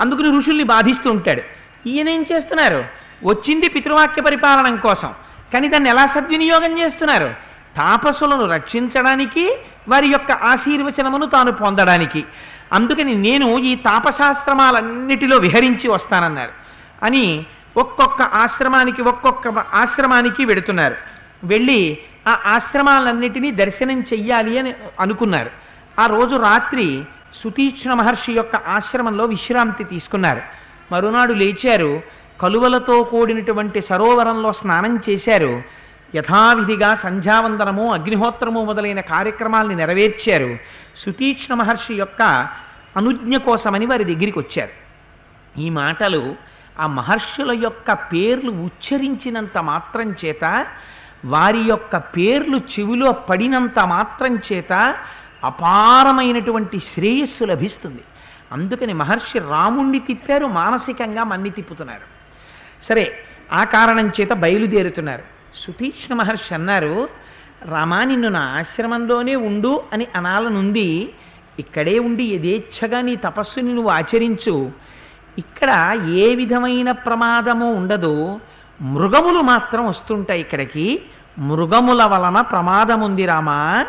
[0.00, 1.42] అందుకని ఋషుల్ని బాధిస్తూ ఉంటాడు.
[1.88, 2.84] ఈయన ఏం చేస్తున్నారు?
[3.24, 5.14] వచ్చింది పితృవాక్య పరిపాలనం కోసం.
[5.52, 7.34] కానీ దాన్ని ఎలా సద్వినియోగం చేస్తున్నారు?
[7.76, 9.56] తాపసులను రక్షించడానికి
[9.88, 12.24] వారి యొక్క ఆశీర్వచనమును తాను పొందడానికి.
[12.72, 16.50] అందుకని నేను ఈ తాపశాస్త్రమాలన్నిటిలో విహరించి వస్తానన్నారు.
[17.04, 20.96] అని ఒక్కొక్క ఆశ్రమానికి ఒక్కొక్క ఆశ్రమానికి వెడుతున్నారు.
[21.44, 25.50] వెళ్ళి ఆ ఆశ్రమాలన్నిటినీ దర్శనం చెయ్యాలి అని అనుకున్నారు.
[25.98, 27.04] ఆ రోజు రాత్రి
[27.34, 30.40] సుతీక్ష్ణ మహర్షి యొక్క ఆశ్రమంలో విశ్రాంతి తీసుకున్నారు.
[30.92, 32.02] మరునాడు లేచారు.
[32.40, 35.62] కలువలతో కూడినటువంటి సరోవరంలో స్నానం చేశారు.
[36.14, 40.58] యథావిధిగా సంధ్యావందనము అగ్నిహోత్రము మొదలైన కార్యక్రమాల్ని నెరవేర్చారు.
[40.96, 42.48] సుతీక్ష్ణ మహర్షి యొక్క
[42.96, 44.70] అనుజ్ఞ కోసమని వారి దగ్గరికి వచ్చారు.
[45.60, 46.49] ఈ మాటలు
[46.80, 50.66] ఆ మహర్షుల యొక్క పేర్లు ఉచ్చరించినంత మాత్రం చేత
[51.24, 54.72] వారి యొక్క పేర్లు చెవిలో పడినంత మాత్రం చేత
[55.44, 58.02] అపారమైనటువంటి శ్రేయస్సు లభిస్తుంది.
[58.52, 62.06] అందుకని మహర్షి రాముణ్ణి తిప్పారు మానసికంగా మన్ని తిప్పుతున్నారు.
[62.84, 63.12] సరే
[63.52, 65.22] ఆ కారణం చేత బయలుదేరుతున్నారు.
[65.54, 67.08] సుతీక్ష్ణ మహర్షి అన్నారు
[67.64, 71.14] రామా నిన్ను నా ఆశ్రమంలోనే ఉండు అని అనాలనుంది.
[71.58, 74.72] ఇక్కడే ఉండి యథేచ్ఛగా నీ తపస్సుని నువ్వు ఆచరించు.
[75.38, 78.40] ఇక్కడ ఏ విధమైన ప్రమాదము ఉండదు.
[78.82, 81.02] మృగములు మాత్రం వస్తుంటాయి ఇక్కడికి.
[81.38, 83.86] మృగముల వలన ప్రమాదం ఉంది రామా.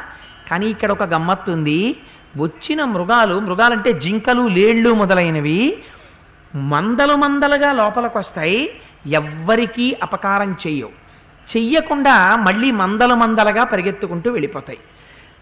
[0.52, 1.98] కానీ ఇక్కడ ఒక గమ్మత్తుంది.
[2.38, 5.78] వచ్చిన మృగాలు మృగాలంటే జింకలు లేళ్ళు మొదలైనవి
[6.56, 8.70] మందలు మందలుగా లోపలికి వస్తాయి
[9.08, 10.92] ఎవ్వరికీ అపకారం చెయ్యవు.
[11.58, 14.80] చెయ్యకుండా మళ్ళీ మందలు మందలుగా పరిగెత్తుకుంటూ వెళ్ళిపోతాయి.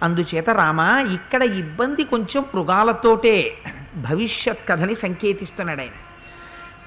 [0.04, 0.80] అందుచేత రామ
[1.14, 3.58] ఇక్కడ ఇబ్బంది కొంచెం మృగాలతోటే
[3.96, 5.92] భవిష్యత్ కథని సంకేతిస్తున్నాడు ఆయన.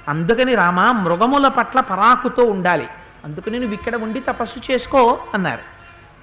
[0.09, 2.89] అందుకని రామ మృగముల పట్ల పరాకుతో ఉండాలి.
[3.25, 5.61] అందుకని నువ్వు ఇక్కడ ఉండి తపస్సు చేసుకో అన్నారు.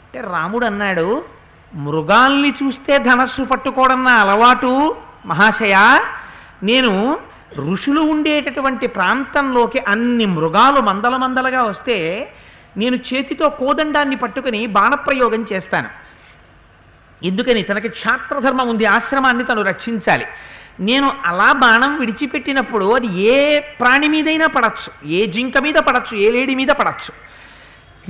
[0.04, 1.24] అంటే రాముడు అన్నాడు
[1.74, 6.00] మృగాల్ని చూస్తే ధనస్సు పట్టుకోవడం నా అలవాటు మహాశయ
[6.64, 7.20] నేను
[7.58, 11.98] ఋషులు ఉండేటటువంటి ప్రాంతంలోకి అన్ని మృగాలు మందల మందలుగా వస్తే
[12.78, 16.09] నేను చేతితో కోదండాన్ని పట్టుకుని బాణప్రయోగం చేస్తాను.
[17.24, 20.26] ఎందుకని తనకి క్షాత్రధర్మం ఉంది ఆశ్రమాన్ని తను రక్షించాలి.
[20.80, 26.56] నేను అలా బాణం విడిచిపెట్టినప్పుడు అది ఏ ప్రాణి మీదైనా పడచ్చు ఏ జింక మీద పడచ్చు ఏ లేడి
[26.56, 27.30] మీద పడచ్చు.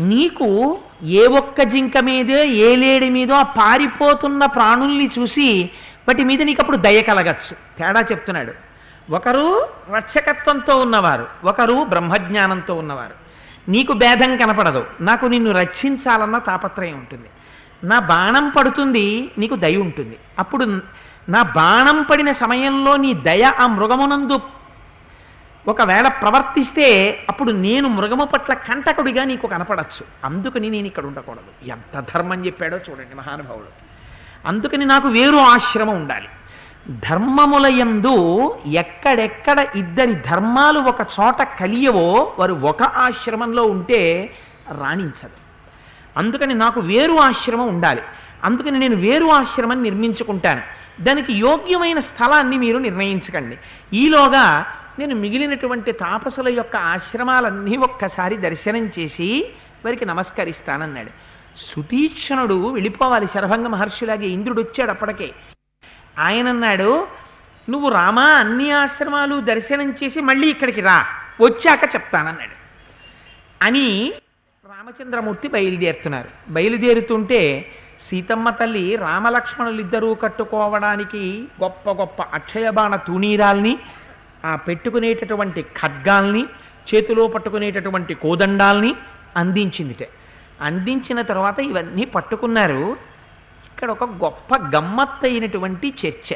[0.05, 5.69] నీకు ఏ ఒక్క జింక మీదో ఏ లేడి మీదో ఆ పారిపోతున్న ప్రాణుల్ని చూసి
[6.07, 7.55] వాటి మీద నీకు అప్పుడు దయ కలగచ్చు.
[7.77, 8.53] తేడా చెప్తున్నాడు.
[9.11, 13.13] ఒకరు రక్షకత్వంతో ఉన్నవారు ఒకరు బ్రహ్మజ్ఞానంతో ఉన్నవారు.
[13.71, 14.85] నీకు భేదం కనపడదు.
[15.01, 17.29] నాకు నిన్ను రక్షించాలన్న తాపత్రయం ఉంటుంది.
[17.83, 20.17] నా బాణం పడుతుంది నీకు దయ ఉంటుంది.
[20.39, 20.81] అప్పుడు
[21.29, 24.41] నా బాణం పడిన సమయంలో నీ దయ ఆ మృగమునందు
[25.67, 30.05] ఒకవేళ ప్రవర్తిస్తే అప్పుడు నేను మృగము పట్ల కంటకుడిగా నీకు కనపడచ్చు.
[30.25, 31.69] అందుకని నేను ఇక్కడ ఉండకూడదు.
[31.69, 33.89] ఎంత ధర్మం చెప్పాడో చూడండి మహానుభావుడు.
[34.47, 36.27] అందుకని నాకు వేరు ఆశ్రమం ఉండాలి.
[36.89, 44.33] ధర్మములయందు ఎక్కడెక్కడ ఇద్దరి ధర్మాలు ఒక చోట కలియవో వారు ఒక ఆశ్రమంలో ఉంటే
[44.81, 45.48] రాణించదు.
[46.19, 48.01] అందుకని నాకు వేరు ఆశ్రమం ఉండాలి.
[48.43, 50.61] అందుకని నేను వేరు ఆశ్రమం నిర్మించుకుంటాను.
[51.01, 53.57] దానికి యోగ్యమైన స్థలాన్ని మీరు నిర్ణయించకండి.
[53.93, 54.65] ఈలోగా
[54.99, 59.49] నేను మిగిలినటువంటి తాపసుల యొక్క ఆశ్రమాలన్నీ ఒక్కసారి దర్శనం చేసి
[59.85, 61.09] వారికి నమస్కరిస్తానన్నాడు.
[61.57, 63.27] సుతీక్షణుడు వెళ్ళిపోవాలి.
[63.27, 65.31] శరభంగ మహర్షిలాగే ఇంద్రుడు వచ్చాడు అప్పటికే.
[66.19, 67.07] ఆయన అన్నాడు
[67.69, 71.05] నువ్వు రామా అన్ని ఆశ్రమాలు దర్శనం చేసి మళ్ళీ ఇక్కడికి రా.
[71.41, 72.55] వచ్చాక చెప్తానన్నాడు.
[73.61, 74.13] అని
[74.79, 76.51] రామచంద్రమూర్తి బయలుదేరుతున్నారు.
[76.51, 77.39] బయలుదేరుతుంటే
[78.01, 83.79] సీతమ్మ తల్లి రామలక్ష్మణులు ఇద్దరూ కట్టుకోవడానికి గొప్ప గొప్ప అక్షయబాణ తూణీరాల్ని
[84.45, 86.43] ఆ పెట్టుకునేటటువంటి ఖడ్గాల్ని
[86.89, 88.95] చేతిలో పట్టుకునేటటువంటి కోదండాల్ని
[89.37, 90.07] అందించిందిట.
[90.61, 92.93] అందించిన తర్వాత ఇవన్నీ పట్టుకున్నారు.
[93.67, 96.33] ఇక్కడ ఒక గొప్ప గమ్మత్తైనటువంటి చర్చ.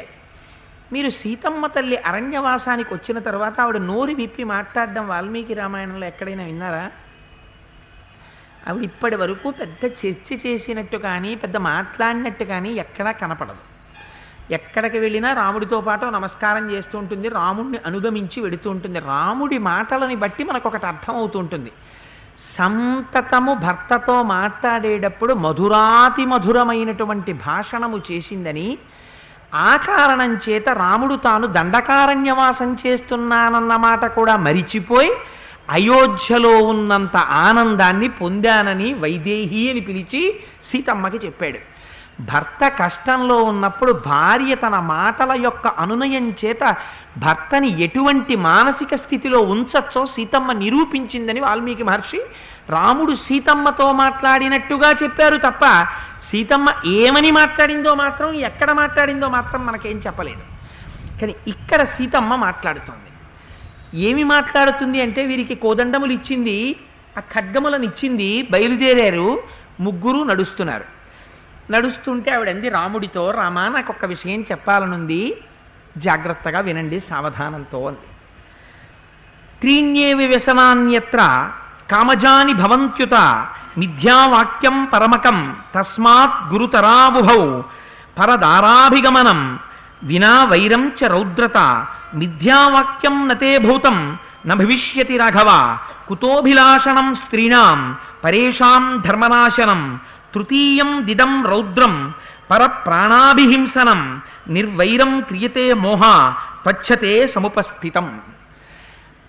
[0.92, 6.90] మీరు సీతమ్మ తల్లి అరణ్యవాసానికి వచ్చిన తర్వాత ఆవిడ నోరు విప్పి మాట్లాడడం వాల్మీకి రామాయణంలో ఎక్కడైనా విన్నారా?
[8.68, 13.62] ఆవిడ ఇప్పటి వరకు పెద్ద చర్చ చేసినట్టు కానీ పెద్ద మాట్లాడినట్టు కానీ ఎక్కడా కనపడదు.
[14.56, 18.98] ఎక్కడికి వెళ్ళినా రాముడితో పాటు నమస్కారం చేస్తూ ఉంటుంది రాముడిని అనుగమించి వెడుతూ ఉంటుంది.
[19.12, 21.72] రాముడి మాటలని బట్టి మనకు ఒకటి అర్థమవుతూ ఉంటుంది
[22.54, 28.68] సంతతము భర్తతో మాట్లాడేటప్పుడు మధురాతి మధురమైనటువంటి భాషణము చేసిందని
[29.66, 35.10] ఆ కారణం చేత రాముడు తాను దండకారణ్యవాసం చేస్తున్నానన్న మాట కూడా మరిచిపోయి
[35.70, 41.58] అయోధ్యలో ఉన్నంత ఆనందాన్ని పొందానని వైదేహి అని పిలిచి సీతమ్మకి చెప్పాడు.
[42.20, 46.76] భర్త కష్టంలో ఉన్నప్పుడు భార్య తన మాటల యొక్క అనునయం చేత
[47.18, 52.20] భర్తని ఎటువంటి మానసిక స్థితిలో ఉంచచ్చో సీతమ్మ నిరూపించిందని వాల్మీకి మహర్షి
[52.70, 55.64] రాముడు సీతమ్మతో మాట్లాడినట్టుగా చెప్పారు తప్ప
[56.28, 60.44] సీతమ్మ ఏమని మాట్లాడిందో మాత్రం ఎక్కడ మాట్లాడిందో మాత్రం మనకేం చెప్పలేదు.
[61.20, 63.03] కానీ ఇక్కడ సీతమ్మ మాట్లాడుతోంది.
[63.94, 66.76] ఏమి మాట్లాడుతుంది అంటే వీరికి కోదండములు ఇచ్చింది
[67.18, 69.42] ఆ ఖడ్గములను ఇచ్చింది బయలుదేరారు
[69.80, 70.84] ముగ్గురు నడుస్తున్నారు.
[71.70, 75.36] నడుస్తుంటే ఆవిడంది రాముడితో రామా నాకు ఒక విషయం చెప్పాలనుంది.
[75.98, 77.98] జాగ్రత్తగా వినండి సావధానంతో అంది.
[79.60, 81.50] త్రీణ్యే వివసమాన్యత్ర
[81.90, 83.14] కామజాని భవంత్యుత
[83.78, 87.60] మిథ్యావాక్యం పరమకం తస్మాత్ గురుతరాబుభౌ
[88.18, 89.58] పరదారాభిగమనం
[90.04, 91.58] వినా వైరం చ రౌద్రత
[92.14, 93.96] మిథ్యావాక్యం నతే భూతం
[94.46, 95.50] న భవిష్యతి రాఘవ
[96.08, 100.00] కుతోభిలాషణం స్త్రీణాం పరేషాం ధర్మనాశనం
[100.34, 101.94] తృతీయం దిదం రౌద్రం
[102.50, 104.00] పరప్రాణాభిహింసనం
[104.48, 106.02] నిర్వైరం క్రియతే మోహ
[106.66, 108.06] తచ్చతే సముపస్థితం.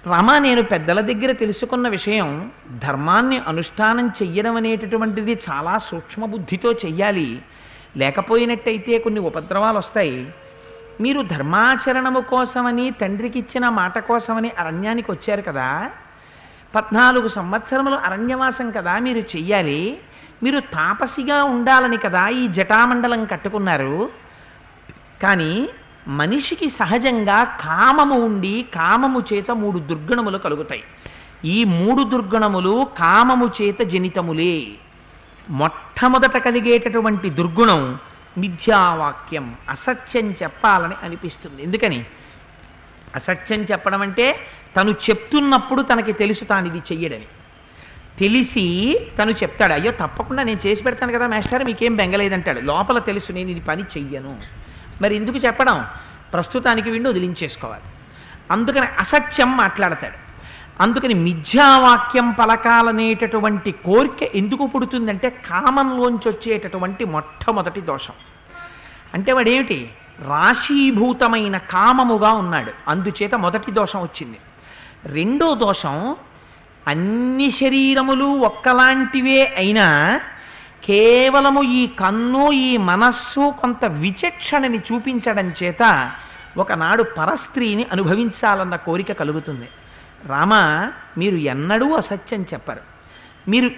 [0.07, 2.51] రమ నేను పెద్దల దగ్గర తెలుసుకున్న విషయం
[2.83, 7.29] ధర్మాన్ని అనుష్ఠానం చెయ్యడం అనేటటువంటిది చాలా సూక్ష్మ బుద్ధితో చెయ్యాలి.
[7.97, 10.17] లేకపోయినట్టయితే కొన్ని ఉపద్రవాలు వస్తాయి
[11.01, 15.89] మీరు ధర్మాచరణము కోసమని తండ్రికి ఇచ్చిన మాట కోసమని అరణ్యానికి వచ్చారు కదా.
[16.75, 19.97] పద్నాలుగు సంవత్సరములు అరణ్యవాసం కదా మీరు చెయ్యాలి.
[20.43, 24.09] మీరు తాపసిగా ఉండాలని కదా ఈ జటామండలం కట్టుకున్నారు.
[25.23, 25.69] కానీ
[26.07, 30.83] మనిషికి సహజంగా కామము ఉండి కామము చేత మూడు దుర్గుణములు కలుగుతాయి.
[31.45, 34.67] ఈ మూడు దుర్గుణములు కామము చేత జనితములే.
[35.49, 37.99] మొట్టమొదట కలిగేటటువంటి దుర్గుణం
[38.37, 41.63] మిథ్యావాక్యం అసత్యం చెప్పాలని అనిపిస్తుంది.
[41.63, 42.05] ఎందుకని?
[43.15, 44.39] అసత్యం చెప్పడం అంటే
[44.77, 47.25] తను చెప్తున్నప్పుడు తనకి తెలుసు తాను ఇది చెయ్యడని.
[48.19, 52.59] తెలిసి తను చెప్తాడు అయ్యో తప్పకుండా నేను చేసి పెడతాను కదా మాస్టర్ మీకేం బెంగలేదంటాడు.
[52.59, 54.41] లోపల తెలుసు నేను ఇది పని చెయ్యను.
[55.01, 55.85] మరి ఎందుకు చెప్పడం?
[56.33, 57.83] ప్రస్తుతానికి వీడిని వదిలించేసుకోవాలి.
[58.51, 60.24] అందుకని అసత్యం మాట్లాడతాడు.
[60.81, 68.13] అందుకని మిథ్యావాక్యం పలకాలనేటటువంటి కోరిక ఎందుకు పుడుతుందంటే కామంలోంచి వచ్చేటటువంటి మొట్టమొదటి దోషం.
[69.13, 69.89] అంటే వాడేమిటి?
[70.27, 72.71] రాశీభూతమైన కామముగా ఉన్నాడు.
[72.87, 74.37] అందుచేత మొదటి దోషం వచ్చింది.
[75.05, 76.15] రెండో దోషం
[76.87, 80.19] అన్ని శరీరములు ఒక్కలాంటివే అయినా
[80.83, 86.11] కేవలము ఈ కన్ను ఈ మనస్సు కొంత విచక్షణని చూపించడం చేత
[86.57, 89.69] ఒకనాడు పరస్త్రీని అనుభవించాలన్న కోరిక కలుగుతుంది.
[90.25, 90.53] రామ
[91.17, 92.81] మీరు ఎన్నడూ అసత్యం చెప్పరు.
[93.47, 93.71] మీరు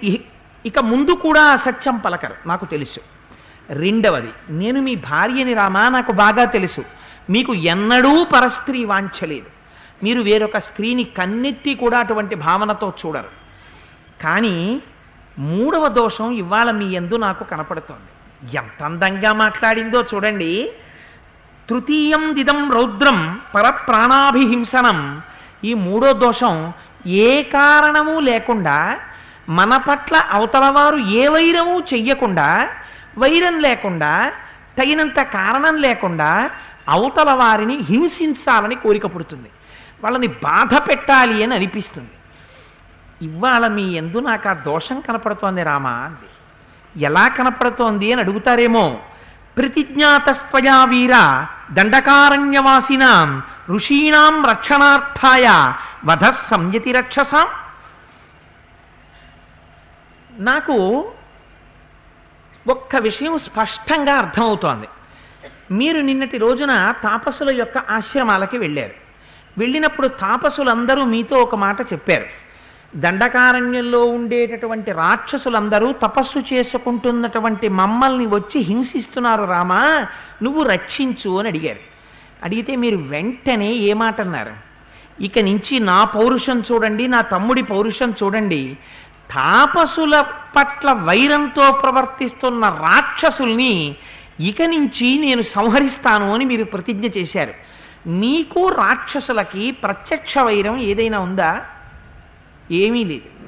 [0.66, 3.00] ఇక ముందు కూడా అసత్యం పలకరు నాకు తెలుసు.
[3.70, 6.84] రెండవది నేను మీ భార్యని రామా నాకు బాగా తెలుసు.
[7.30, 9.46] మీకు ఎన్నడూ పరస్త్రీ వాంఛలేదు
[10.02, 13.30] మీరు వేరొక స్త్రీని కన్నెత్తి కూడా అటువంటి భావనతో చూడరు.
[14.22, 14.82] కానీ
[15.38, 18.10] మూడవ దోషం ఇవాళ మీ ఎందు నాకు కనపడుతోంది.
[18.56, 20.72] ఎంత అందంగా మాట్లాడిందో చూడండి.
[21.70, 25.22] తృతీయం దిదం రౌద్రం పరప్రాణాభిహింసనం
[25.64, 26.72] ఈ మూడో దోషం
[27.06, 29.00] ఏ కారణము లేకుండా
[29.48, 32.70] మన పట్ల అవతలవారు ఏ వైరము చెయ్యకుండా
[33.18, 34.32] వైరం లేకుండా
[34.78, 36.50] తగినంత కారణం లేకుండా
[36.88, 39.50] అవతల వారిని హింసించాలని కోరిక పుడుతుంది.
[40.04, 42.10] వాళ్ళని బాధ పెట్టాలి అని అనిపిస్తుంది.
[43.22, 46.28] ఇవాళ మీ ఎందు నాకు ఆ దోషం కనపడుతోంది రామా అంది.
[47.04, 48.98] ఎలా కనపడుతోంది అని అడుగుతారేమో
[49.56, 55.72] ప్రతిజ్ఞాతస్త్వయా వీర దండకారణ్యవాసినాం ఋషీణాం రక్షణార్థాయ
[56.04, 57.46] వధ సంయతి రక్షసాం
[60.32, 60.76] నాకు
[62.68, 64.88] ఒక్క విషయం స్పష్టంగా అర్థమవుతోంది.
[65.70, 68.94] మీరు నిన్నటి రోజున తాపసుల యొక్క ఆశ్రమాలకి వెళ్ళారు.
[69.58, 72.26] వెళ్ళినప్పుడు తాపసులందరూ మీతో ఒక మాట చెప్పారు.
[72.96, 80.06] దండకారణ్యంలో ఉండేటటువంటి రాక్షసులందరూ తపస్సు చేసుకుంటున్నటువంటి మమ్మల్ని వచ్చి హింసిస్తున్నారు రామా
[80.42, 81.78] నువ్వు రక్షించు అని అడిగారు.
[82.42, 84.52] అడిగితే మీరు వెంటనే ఏ మాట అన్నారు?
[85.20, 88.78] ఇక నుంచి నా పౌరుషం చూడండి నా తమ్ముడి పౌరుషం చూడండి.
[89.30, 90.20] తాపసుల
[90.56, 93.96] పట్ల వైరంతో ప్రవర్తిస్తున్న రాక్షసుల్ని
[94.40, 97.54] ఇక నుంచి నేను సంహరిస్తాను అని మీరు ప్రతిజ్ఞ చేశారు.
[98.08, 101.66] మీకు రాక్షసులకి ప్రత్యక్ష వైరం ఏదైనా ఉందా?
[102.70, 103.38] ఏమీ లేదు.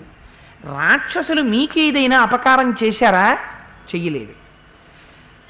[0.77, 3.39] రాక్షసులు మీకు ఏదైనా అపకారం చేశారా?
[3.95, 4.33] చెయ్యలేదు.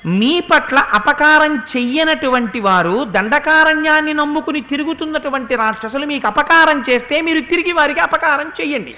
[0.07, 8.01] మీ పట్ల అపకారం చెయ్యనటువంటి వారు దండకారణ్యాన్ని నమ్ముకుని తిరుగుతున్నటువంటి రాక్షసులు మీకు అపకారం చేస్తే మీరు తిరిగి వారికి
[8.01, 8.95] అపకారం చెయ్యండి.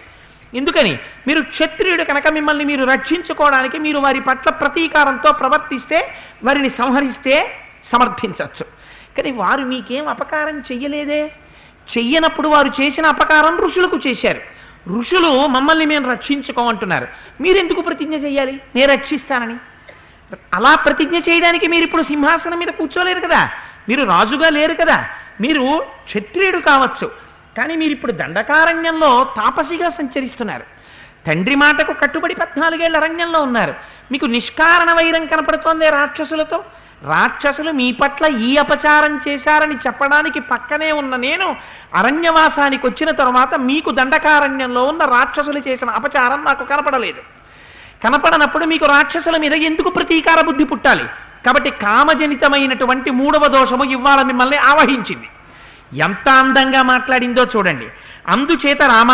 [0.55, 0.99] ఎందుకని?
[1.27, 6.09] మీరు క్షత్రియుడు కనుక మిమ్మల్ని మీరు రక్షించుకోవడానికి మీరు వారి పట్ల ప్రతీకారంతో ప్రవర్తిస్తే
[6.45, 7.51] వారిని సంహరిస్తే
[7.85, 8.65] సమర్థించవచ్చు.
[9.17, 11.33] కానీ వారు మీకేం అపకారం చెయ్యలేదే?
[11.99, 14.41] చెయ్యనప్పుడు వారు చేసిన అపకారం ఋషులకు చేశారు.
[14.89, 17.09] ఋషులు మమ్మల్ని మేము రక్షించుకోమంటున్నారు.
[17.41, 18.61] మీరెందుకు ప్రతిజ్ఞ చేయాలి?
[18.75, 19.57] నేను రక్షిస్తానని.
[20.55, 23.51] అలా ప్రతిజ్ఞ చేయడానికి మీరు ఇప్పుడు సింహాసనం మీద కూర్చోలేరు కదా.
[23.89, 25.05] మీరు రాజుగా లేరు కదా.
[25.41, 27.11] మీరు క్షత్రియుడు కావచ్చు.
[27.59, 30.63] కానీ మీరు ఇప్పుడు దండకారణ్యంలో తాపసిగా సంచరిస్తున్నారు.
[31.27, 33.75] తండ్రి మాటకు కట్టుబడి పద్నాలుగేళ్ళ అరణ్యంలో ఉన్నారు.
[34.13, 36.65] మీకు నిష్కారణ వైరం కనపడుతోంది రాక్షసులతో.
[37.05, 41.57] రాక్షసులు మీ పట్ల ఈ అపచారం చేశారని చెప్పడానికి పక్కనే ఉన్న నేను
[41.95, 47.21] అరణ్యవాసానికి వచ్చిన తరువాత మీకు దండకారణ్యంలో ఉన్న రాక్షసులు చేసిన అపచారం నాకు కనపడలేదు.
[48.05, 51.05] కనపడనప్పుడు మీకు రాక్షసుల మీద ఎందుకు ప్రతీకార బుద్ధి పుట్టాలి?
[51.47, 55.29] కాబట్టి కామజనితమైనటువంటి మూడవ దోషము ఇవాళ మిమ్మల్ని ఆవహించింది.
[55.99, 57.89] ఎంత అందంగా మాట్లాడిందో చూడండి.
[58.29, 59.13] అందుచేత రామ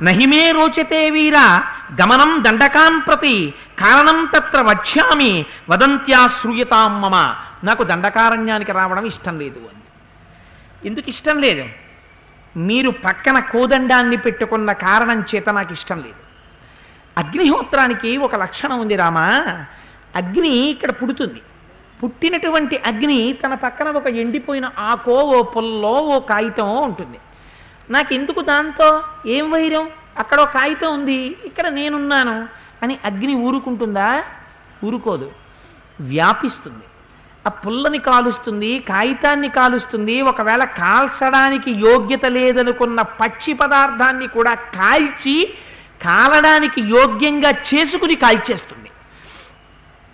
[0.00, 1.34] నహిమే రోచతే వీర
[2.02, 7.34] గమనం దండకాం ప్రతి కారణం తత్ర వచ్చామి వదంత్యా శ్రూయతాం మమ.
[7.64, 9.82] నాకు దండకారణ్యానికి రావడం ఇష్టం లేదు అని
[10.88, 11.64] ఎందుకు ఇష్టం లేదు?
[12.56, 16.20] మీరు పక్కన కోదండాన్ని పెట్టుకున్న కారణం చేత నాకు ఇష్టం లేదు.
[17.18, 19.44] అగ్నిహోత్రానికి ఒక లక్షణం ఉంది రామా.
[20.16, 21.42] అగ్ని ఇక్కడ పుడుతుంది.
[22.02, 27.18] పుట్టినటువంటి అగ్ని తన పక్కన ఒక ఎండిపోయిన ఆకో ఓ పుల్లో ఓ కాగితమో ఉంటుంది.
[27.90, 29.02] నాకెందుకు దాంతో?
[29.26, 29.90] ఏం వైరం?
[30.18, 31.36] అక్కడ ఒక కాగితం ఉంది.
[31.44, 32.48] ఇక్కడ నేనున్నాను
[32.82, 34.22] అని అగ్ని ఊరుకుంటుందా?
[34.84, 35.32] ఊరుకోదు.
[36.00, 36.84] వ్యాపిస్తుంది.
[37.46, 40.20] ఆ పుల్లని కాలుస్తుంది కాగితాన్ని కాలుస్తుంది.
[40.20, 45.54] ఒకవేళ కాల్చడానికి యోగ్యత లేదనుకున్న పచ్చి పదార్థాన్ని కూడా కాల్చి
[46.02, 48.90] కాలడానికి యోగ్యంగా చేసుకుని కాల్చేస్తుంది.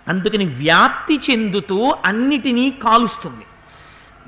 [0.07, 3.45] అందుకని వ్యాప్తి చెందుతూ అన్నిటినీ కాలుస్తుంది.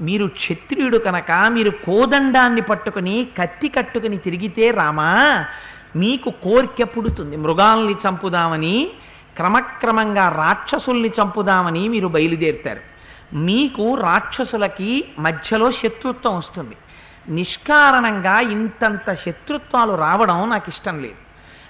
[0.02, 5.46] మీరు క్షత్రియుడు కనుక మీరు కోదండాన్ని పట్టుకుని కత్తి కట్టుకుని తిరిగితే రామా
[5.96, 7.36] మీకు కోరిక పుడుతుంది.
[7.36, 8.90] మృగాల్ని చంపుదామని
[9.36, 12.80] క్రమక్రమంగా రాక్షసుల్ని చంపుదామని మీరు బయలుదేరుతారు.
[13.36, 16.78] మీకు రాక్షసులకి మధ్యలో శత్రుత్వం వస్తుంది.
[17.30, 21.16] నిష్కారణంగా ఇంతంత శత్రుత్వాలు రావడం నాకు ఇష్టం లేదు.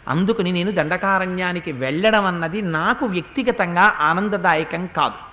[0.07, 5.31] అందుకని నేను దండకారణ్యానికి వెళ్ళడం అన్నది నాకు వ్యక్తిగతంగా ఆనందదాయకం కాదు.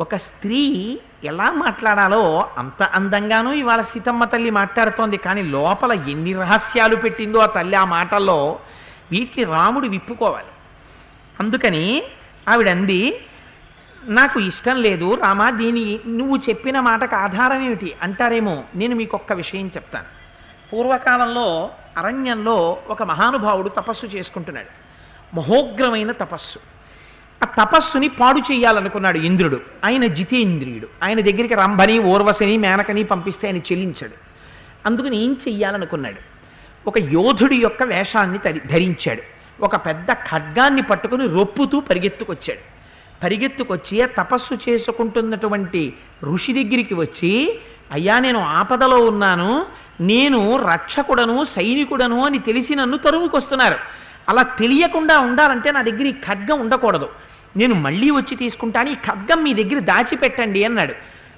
[0.00, 5.16] ఒక స్త్రీ ఎలా మాట్లాడాలో అంత అందంగానూ ఇవాళ సీతమ్మ తల్లి మాట్లాడుతోంది.
[5.16, 8.58] కానీ లోపల ఎన్ని రహస్యాలు పెట్టిందో ఆ తల్లి ఆ మాటల్లో
[9.10, 10.46] వీటిని రాముడు విప్పుకోవాలి.
[11.40, 12.02] అందుకని
[12.48, 13.20] ఆవిడంది
[14.04, 17.96] నాకు ఇష్టం లేదు రామా దీని నువ్వు చెప్పిన మాటకు ఆధారం ఏమిటి?
[18.02, 20.04] అంటారేమో నేను మీకు ఒక్క విషయం చెప్తాను.
[20.72, 24.90] పూర్వకాలంలో అరణ్యంలో ఒక మహానుభావుడు తపస్సు చేసుకుంటున్నాడు.
[25.36, 26.58] మహోగ్రమైన తపస్సు.
[27.42, 29.60] ఆ తపస్సుని పాడు చేయాలనుకున్నాడు ఇంద్రుడు.
[29.84, 30.88] ఆయన జితేంద్రియుడు.
[31.02, 34.12] ఆయన దగ్గరికి రంభని ఓర్వశని మేనకని పంపిస్తే ఆయన చెల్లించాడు.
[34.86, 36.16] అందుకని ఏం చెయ్యాలనుకున్నాడు?
[36.86, 39.22] ఒక యోధుడి యొక్క వేషాన్ని తరి- ధరించాడు.
[39.64, 42.80] ఒక పెద్ద ఖడ్గాన్ని పట్టుకుని రొప్పుతూ పరిగెత్తుకొచ్చాడు.
[43.24, 47.58] పరిగెత్తుకొచ్చి ఆ తపస్సు చేసుకుంటున్నటువంటి ఋషి దగ్గరికి వచ్చి
[47.92, 49.66] అయ్యా నేను ఆపదలో ఉన్నాను.
[50.00, 53.76] నేను రక్షకుడను సైనికుడను అని తెలిసి నన్ను తరుముకొస్తున్నారు.
[54.28, 57.08] అలా తెలియకుండా ఉండాలంటే నా దగ్గర ఈ ఖడ్గం ఉండకూడదు.
[57.56, 60.94] నేను మళ్ళీ వచ్చి తీసుకుంటాను ఈ ఖడ్గం మీ దగ్గర దాచిపెట్టండి అన్నాడు.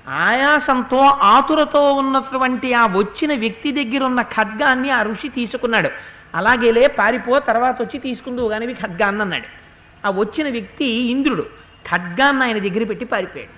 [0.09, 5.91] ఆయాసంతో ఆతురతో ఉన్నటువంటి ఆ వచ్చిన వ్యక్తి దగ్గర ఉన్న ఖడ్గాన్ని ఆ ఋషి తీసుకున్నాడు.
[6.35, 9.45] అలాగేలే పారిపో తర్వాత వచ్చి తీసుకుందువు కానీ ఖడ్గాన్ని అన్నాడు.
[10.07, 11.43] ఆ వచ్చిన వ్యక్తి ఇంద్రుడు
[11.91, 13.51] ఖడ్గాన్ని ఆయన దగ్గర పెట్టి పారిపోయాడు.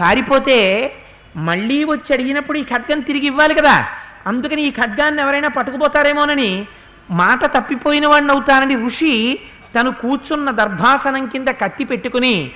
[0.00, 0.92] పారిపోతే
[1.36, 3.88] మళ్ళీ వచ్చి అడిగినప్పుడు ఈ ఖడ్గం తిరిగి ఇవ్వాలి కదా.
[4.26, 6.66] అందుకని ఈ ఖడ్గాన్ని ఎవరైనా పట్టుకుపోతారేమోనని
[7.10, 9.40] మాట తప్పిపోయిన వాడిని అవుతానని ఋషి
[9.74, 12.50] తను కూర్చున్న దర్భాసనం కింద కత్తి పెట్టుకుని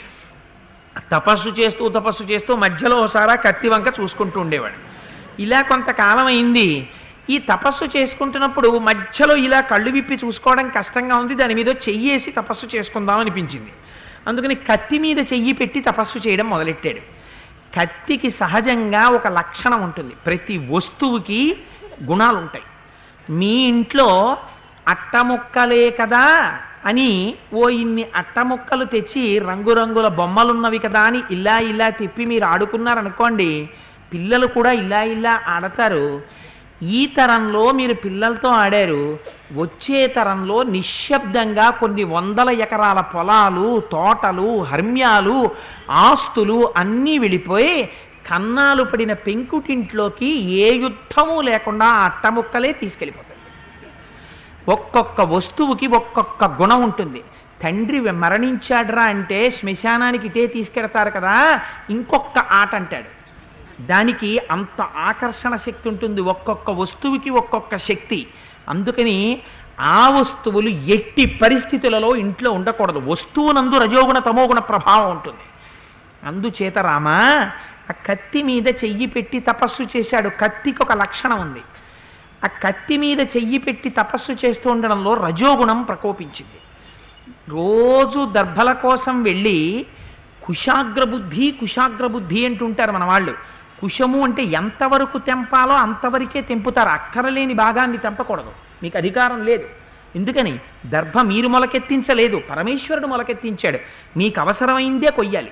[1.13, 4.95] తపస్సు చేస్తూ తపస్సు చేస్తూ మధ్యలో ఒకసారి కత్తి వంక చూసుకుంటూ ఉండేవాడు.
[5.43, 6.91] ఇలా కొంతకాలం అయింది.
[7.31, 11.35] ఈ తపస్సు చేసుకుంటున్నప్పుడు మధ్యలో ఇలా కళ్ళు విప్పి చూసుకోవడం కష్టంగా ఉంది.
[11.35, 13.73] దాని మీద చెయ్యేసి తపస్సు చేసుకుందాం అనిపించింది.
[14.27, 17.01] అందుకని కత్తి మీద చెయ్యి పెట్టి తపస్సు చేయడం మొదలెట్టాడు.
[17.81, 20.15] కత్తికి సహజంగా ఒక లక్షణం ఉంటుంది.
[20.15, 21.57] ప్రతి వస్తువుకి
[22.05, 22.65] గుణాలు ఉంటాయి
[23.31, 24.37] మీ ఇంట్లో
[24.89, 26.59] అట్టముక్కలే కదా?
[26.87, 33.71] అని ఓ ఇన్ని అట్టముక్కలు తెచ్చి రంగురంగుల బొమ్మలున్నవి కదా అని ఇలా ఇలా తిప్పి మీరు ఆడుకున్నారనుకోండి
[34.13, 36.23] పిల్లలు కూడా ఇలా ఇలా ఆడతారు.
[36.83, 39.19] ఈ తరంలో మీరు పిల్లలతో ఆడారు.
[39.57, 45.51] వచ్చే తరంలో నిశ్శబ్దంగా కొన్ని వందల ఎకరాల పొలాలు తోటలు హర్మ్యాలు
[45.91, 47.77] ఆస్తులు అన్నీ వెళ్ళిపోయి
[48.31, 50.31] కన్నాలు పడిన పెంకుటింట్లోకి
[50.65, 53.34] ఏ యుద్ధము లేకుండా ఆ అట్టముక్కలే తీసుకెళ్ళిపోతాయి.
[54.69, 57.25] ఒక్కొక్క వస్తువుకి ఒక్కొక్క గుణం ఉంటుంది.
[57.63, 61.61] తండ్రి మరణించాడరా అంటే శ్మశానానికి ఇటే తీసుకెడతారు కదా
[61.91, 63.25] ఇంకొక ఆట అంటాడు.
[63.83, 68.27] దానికి అంత ఆకర్షణ శక్తి ఉంటుంది ఒక్కొక్క వస్తువుకి ఒక్కొక్క శక్తి.
[68.69, 69.43] అందుకని
[69.81, 72.99] ఆ వస్తువులు ఎట్టి పరిస్థితులలో ఇంట్లో ఉండకూడదు.
[72.99, 75.41] వస్తువునందు రజోగుణ తమోగుణ ప్రభావం ఉంటుంది.
[76.25, 77.09] అందుచేత రామ
[77.91, 80.29] ఆ కత్తి మీద చెయ్యి పెట్టి తపస్సు చేశాడు.
[80.29, 81.61] కత్తికి ఒక లక్షణం ఉంది.
[82.45, 86.61] ఆ కత్తి మీద చెయ్యి పెట్టి తపస్సు చేస్తూ ఉండడంలో రజోగుణం ప్రకోపించింది.
[87.49, 89.87] రోజు దర్భల కోసం వెళ్ళి
[90.45, 93.35] కుశాగ్రబుద్ధి కుశాగ్రబుద్ధి అంటుంటారు మన వాళ్ళు.
[93.81, 96.89] కుశము అంటే ఎంతవరకు తెంపాలో అంతవరకే తెంపుతారు.
[96.89, 98.53] అక్కరలేని భాగాన్ని తెంపకూడదు.
[98.83, 99.65] మీకు అధికారం లేదు.
[100.17, 100.59] ఎందుకని?
[100.87, 102.43] దర్భ మీరు మొలకెత్తించలేదు.
[102.51, 103.79] పరమేశ్వరుడు మొలకెత్తించాడు.
[104.17, 105.51] మీకు అవసరమైందే కొయ్యాలి.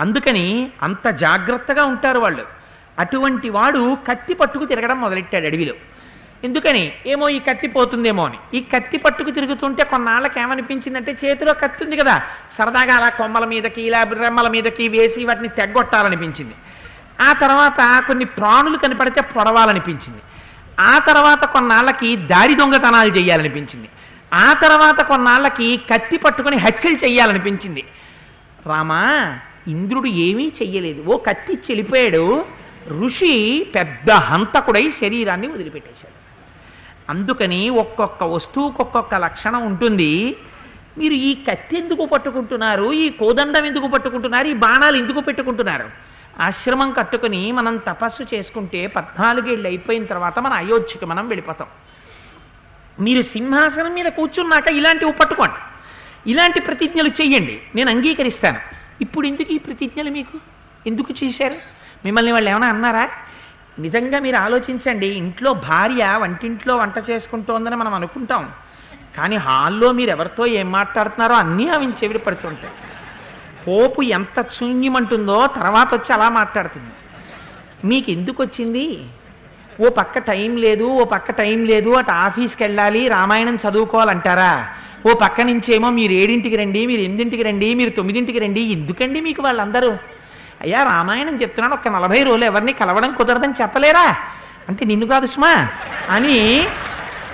[0.00, 2.44] అందుకని అంత జాగ్రత్తగా ఉంటారు వాళ్ళు.
[2.98, 5.74] అటువంటి వాడు కత్తి పట్టుకు తిరగడం మొదలెట్టాడు అడవిలో.
[6.44, 6.92] ఎందుకని?
[7.06, 8.56] ఏమో ఈ కత్తి పోతుందేమో అని.
[8.56, 12.22] ఈ కత్తి పట్టుకు తిరుగుతుంటే కొన్నాళ్ళకి ఏమనిపించిందంటే చేతిలో కత్తి ఉంది కదా.
[12.52, 16.54] సరదాగా అలా కొమ్మల మీదకి ఇలా రెమ్మల మీదకి వేసి వాటిని తెగ్గొట్టాలనిపించింది.
[17.20, 20.20] ఆ తర్వాత కొన్ని ప్రాణులు కనపడితే పొడవాలనిపించింది.
[20.80, 23.88] ఆ తర్వాత కొన్నాళ్ళకి దారి దొంగతనాలు చేయాలనిపించింది.
[24.34, 27.84] ఆ తర్వాత కొన్నాళ్ళకి కత్తి పట్టుకొని హత్యలు చేయాలనిపించింది.
[28.66, 31.02] రామా ఇంద్రుడు ఏమీ చెయ్యలేదు.
[31.02, 32.44] ఓ కత్తి చెలిపోయాడు.
[32.88, 36.17] ఋషి పెద్ద హంతకుడై శరీరాన్ని వదిలిపెట్టేశాడు.
[37.08, 40.36] అందుకని ఒక్కొక్క వస్తువుకు ఒక్కొక్క లక్షణం ఉంటుంది.
[40.98, 42.92] మీరు ఈ కత్తి ఎందుకు పట్టుకుంటున్నారు?
[42.92, 44.46] ఈ కోదండం ఎందుకు పట్టుకుంటున్నారు?
[44.46, 45.90] ఈ బాణాలు ఎందుకు పెట్టుకుంటున్నారు?
[46.40, 51.68] ఆశ్రమం కట్టుకుని మనం తపస్సు చేసుకుంటే పద్నాలుగేళ్ళు అయిపోయిన తర్వాత మన అయోధ్యకి మనం వెళ్ళిపోతాం.
[53.00, 55.54] మీరు సింహాసనం మీద కూర్చున్నాక ఇలాంటివి పట్టుకోండి.
[56.30, 57.60] ఇలాంటి ప్రతిజ్ఞలు చెయ్యండి.
[57.74, 58.58] నేను అంగీకరిస్తాను.
[59.00, 60.38] ఇప్పుడు ఎందుకు ఈ ప్రతిజ్ఞలు మీకు?
[60.86, 61.54] ఎందుకు చేశారు?
[62.04, 63.08] మిమ్మల్ని వాళ్ళు ఏమైనా అన్నారా?
[63.84, 68.44] నిజంగా మీరు ఆలోచించండి ఇంట్లో భార్య వంటింట్లో వంట చేసుకుంటోందని మనం అనుకుంటాం.
[69.16, 72.74] కానీ హాల్లో మీరు ఎవరితో ఏం మాట్లాడుతున్నారో అన్నీ ఆమె చెవిడి పడుతుంటాయి
[73.64, 76.92] పోపు ఎంత శూన్యమంటుందో తర్వాత వచ్చి అలా మాట్లాడుతుంది.
[77.90, 78.84] మీకు ఎందుకు వచ్చింది
[79.84, 84.52] ఓ పక్క టైం లేదు ఓ పక్క టైం లేదు అటు ఆఫీస్కి వెళ్ళాలి రామాయణం చదువుకోవాలంటారా?
[85.08, 89.90] ఓ పక్క నుంచేమో మీరు ఏడింటికి రండి మీరు ఎనిమిదింటికి రండి మీరు తొమ్మిదింటికి రండి ఎందుకండి మీకు వాళ్ళందరూ?
[90.60, 94.16] అయ్యా రామాయణం చెప్తున్నాను ఒక నలభై రోజులు ఎవరిని కలవడం కుదరదని చెప్పలేరా?
[94.68, 95.68] అంటే నిన్ను కాదు సుమా
[96.10, 96.62] అని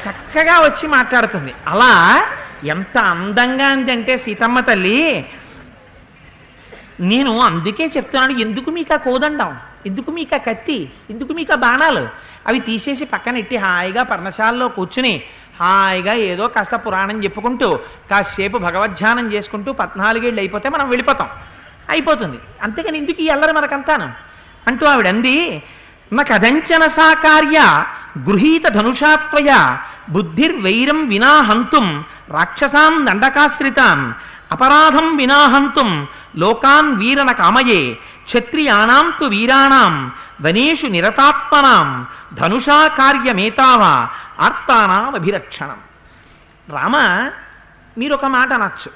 [0.03, 1.55] చక్కగా వచ్చి మాట్లాడుతుంది.
[1.68, 2.27] అలా
[2.64, 5.27] ఎంత అందంగా అందంటే సీతమ్మ తల్లి
[7.01, 9.61] నేను అందుకే చెప్తున్నాను ఎందుకు మీకు కోదండం?
[9.87, 10.93] ఎందుకు మీకు కత్తి?
[11.11, 12.09] ఎందుకు మీకు బాణాలు?
[12.47, 15.22] అవి తీసేసి పక్కనెట్టి హాయిగా పర్ణశాలలో కూర్చుని
[15.61, 17.79] హాయిగా ఏదో కాస్త పురాణం చెప్పుకుంటూ
[18.11, 21.29] కాసేపు భగవద్ధ్యానం చేసుకుంటూ పద్నాలుగేళ్ళు అయిపోతే మనం వెళ్ళిపోతాం.
[21.91, 22.39] అయిపోతుంది.
[22.62, 24.12] అంతేకాని ఎందుకు ఈ అల్లరి మనకంతాను?
[24.68, 25.62] అంటూ ఆవిడ అంది
[26.12, 27.85] నదంచన సాకార్య
[28.18, 29.76] గృహీత ధనుషాత్వయ
[30.09, 34.14] బుద్ధిర్వైరం వినాహంతుం రాక్షసాం దండకాశ్రితాం
[34.53, 44.09] అపరాధం వినాహంతుం లోకాన్ వీరన కామయే క్షత్రియాణం తు వీరాణం వనేషు నిరతాత్మనాం ధనుషా కార్యమేతావ
[45.14, 45.80] అభిరక్షణం
[46.70, 46.97] రామ
[47.99, 48.91] మీరు ఒక మాట అనొచ్చు.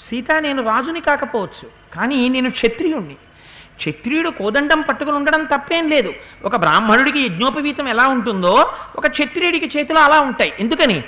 [0.00, 1.83] సీత నేను రాజుని కాకపోవచ్చు.
[1.94, 3.14] కానీ నేను క్షత్రియుణ్ణి.
[3.76, 6.14] క్షత్రియుడు కోదండం పట్టుకుని ఉండడం తప్పేం లేదు.
[6.44, 10.52] ఒక బ్రాహ్మణుడికి యజ్ఞోపవీతం ఎలా ఉంటుందో ఒక క్షత్రియుడికి చేతిలో అలా ఉంటాయి.
[10.60, 11.04] ఎందుకని?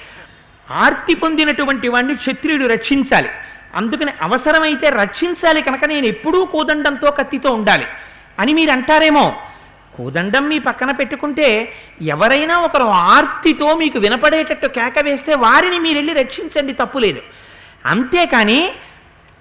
[0.71, 3.29] ఆర్తి పొందినటువంటి వాడిని క్షత్రియుడు రక్షించాలి.
[3.75, 7.87] అందుకని అవసరమైతే రక్షించాలి కనుక నేను ఎప్పుడూ కోదండంతో కత్తితో ఉండాలి.
[8.39, 9.37] అని మీరు అంటారేమో
[9.97, 11.73] కోదండం మీ పక్కన పెట్టుకుంటే
[12.03, 17.21] ఎవరైనా ఒకరు ఆర్తితో మీకు వినపడేటట్టు కేక వేస్తే వారిని మీరు వెళ్ళి రక్షించండి తప్పులేదు.
[17.87, 18.73] అంతేకాని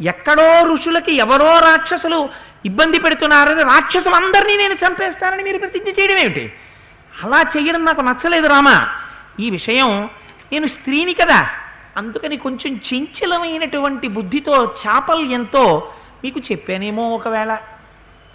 [0.01, 2.29] ఎక్కడో ఋషులకి ఎవరో రాక్షసులు
[2.65, 6.53] ఇబ్బంది పెడుతున్నారని రాక్షసులందరినీ నేను చంపేస్తానని మీరు ప్రతిజ్ఞ చేయడం ఏమిటి?
[7.23, 8.87] అలా చేయడం నాకు నచ్చలేదు రామా.
[9.39, 10.09] ఈ విషయం
[10.51, 11.49] నేను స్త్రీని కదా.
[11.97, 15.93] అందుకని కొంచెం చంచలమైనటువంటి బుద్ధితో చాపల్యంతో
[16.23, 17.57] మీకు చెప్పానేమో ఒకవేళ.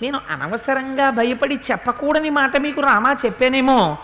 [0.03, 3.99] నేను అనవసరంగా భయపడి చెప్పకూడని మాట మీకు రామా చెప్పానేమో.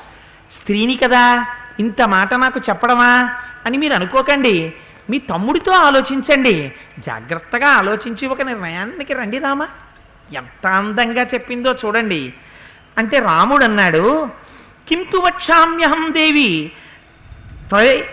[0.52, 1.46] స్త్రీని కదా
[1.80, 3.36] ఇంత మాట నాకు చెప్పడమా
[3.66, 4.74] అని మీరు అనుకోకండి.
[5.10, 6.72] మీ తమ్ముడితో ఆలోచించండి.
[6.98, 9.68] జాగ్రత్తగా ఆలోచించి ఒక నిర్ణయానికి రండి రామా.
[10.34, 12.34] ఎంత అందంగా చెప్పిందో చూడండి.
[12.98, 14.28] అంటే రాముడు అన్నాడు
[14.88, 16.72] కింతు వక్షామ్యహం దేవి?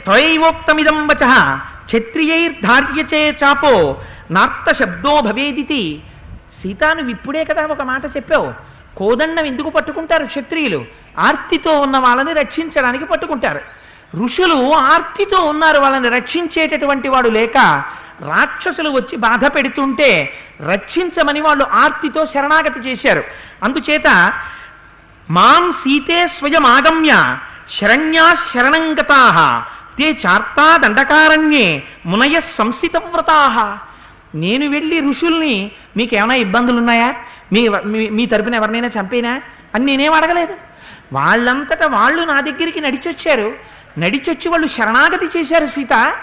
[0.03, 1.55] త్వయైవోక్తమిదం వచ.
[1.85, 4.01] క్షత్రియైర్ధార్యచే చాపో.
[4.31, 6.01] నార్త శబ్దో భవేదితి.
[6.61, 8.53] సీతా నువ్వు ఇప్పుడే కదా ఒక మాట చెప్పావు.
[8.97, 10.85] కోదండం ఎందుకు పట్టుకుంటారు క్షత్రియులు?
[11.19, 13.61] ఆర్తితో ఉన్న వాళ్ళని రక్షించడానికి పట్టుకుంటారు.
[14.17, 17.57] ఋషులు ఆర్తితో ఉన్నారు వాళ్ళని రక్షించేటటువంటి వాడు లేక
[18.21, 23.23] రాక్షసులు వచ్చి బాధ పెడుతుంటే రక్షించమని వాళ్ళు ఆర్తితో శరణాగతి చేశారు.
[23.63, 24.33] అందుచేత
[25.29, 27.37] మాం సీతే స్వయం ఆగమ్య
[27.69, 29.65] శరణ్యా శరణంగతా
[29.97, 33.77] తే చార్తా దండకారణ్యే మునయ సంసితవ్రతా.
[34.35, 37.15] నేను వెళ్ళి ఋషుల్ని మీకేమైనా ఇబ్బందులు ఉన్నాయా
[37.53, 39.41] మీ మీ- మీ తరపున ఎవరినైనా చంపేనా?
[39.75, 40.55] అని నేనేం అడగలేదు.
[41.13, 43.72] వాళ్ళంతటా వాళ్ళు నా దగ్గరికి నడిచొచ్చారు.
[43.99, 46.15] నడిచొచ్చి వాళ్ళు శరణాగతి చేశారు సీత.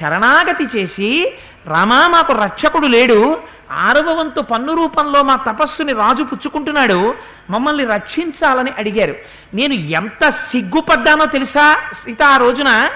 [0.00, 1.32] శరణాగతి చేసి
[1.66, 3.42] రామా మాకు రక్షకుడు లేడు.
[3.70, 7.14] ఆరవ వంతు పన్ను రూపంలో మా తపస్సుని రాజు పుచ్చుకుంటున్నాడు.
[7.50, 9.14] మమ్మల్ని రక్షించాలని అడిగారు.
[9.54, 12.90] నేను ఎంత సిగ్గుపడ్డానో తెలుసా సీత ఆ రోజున?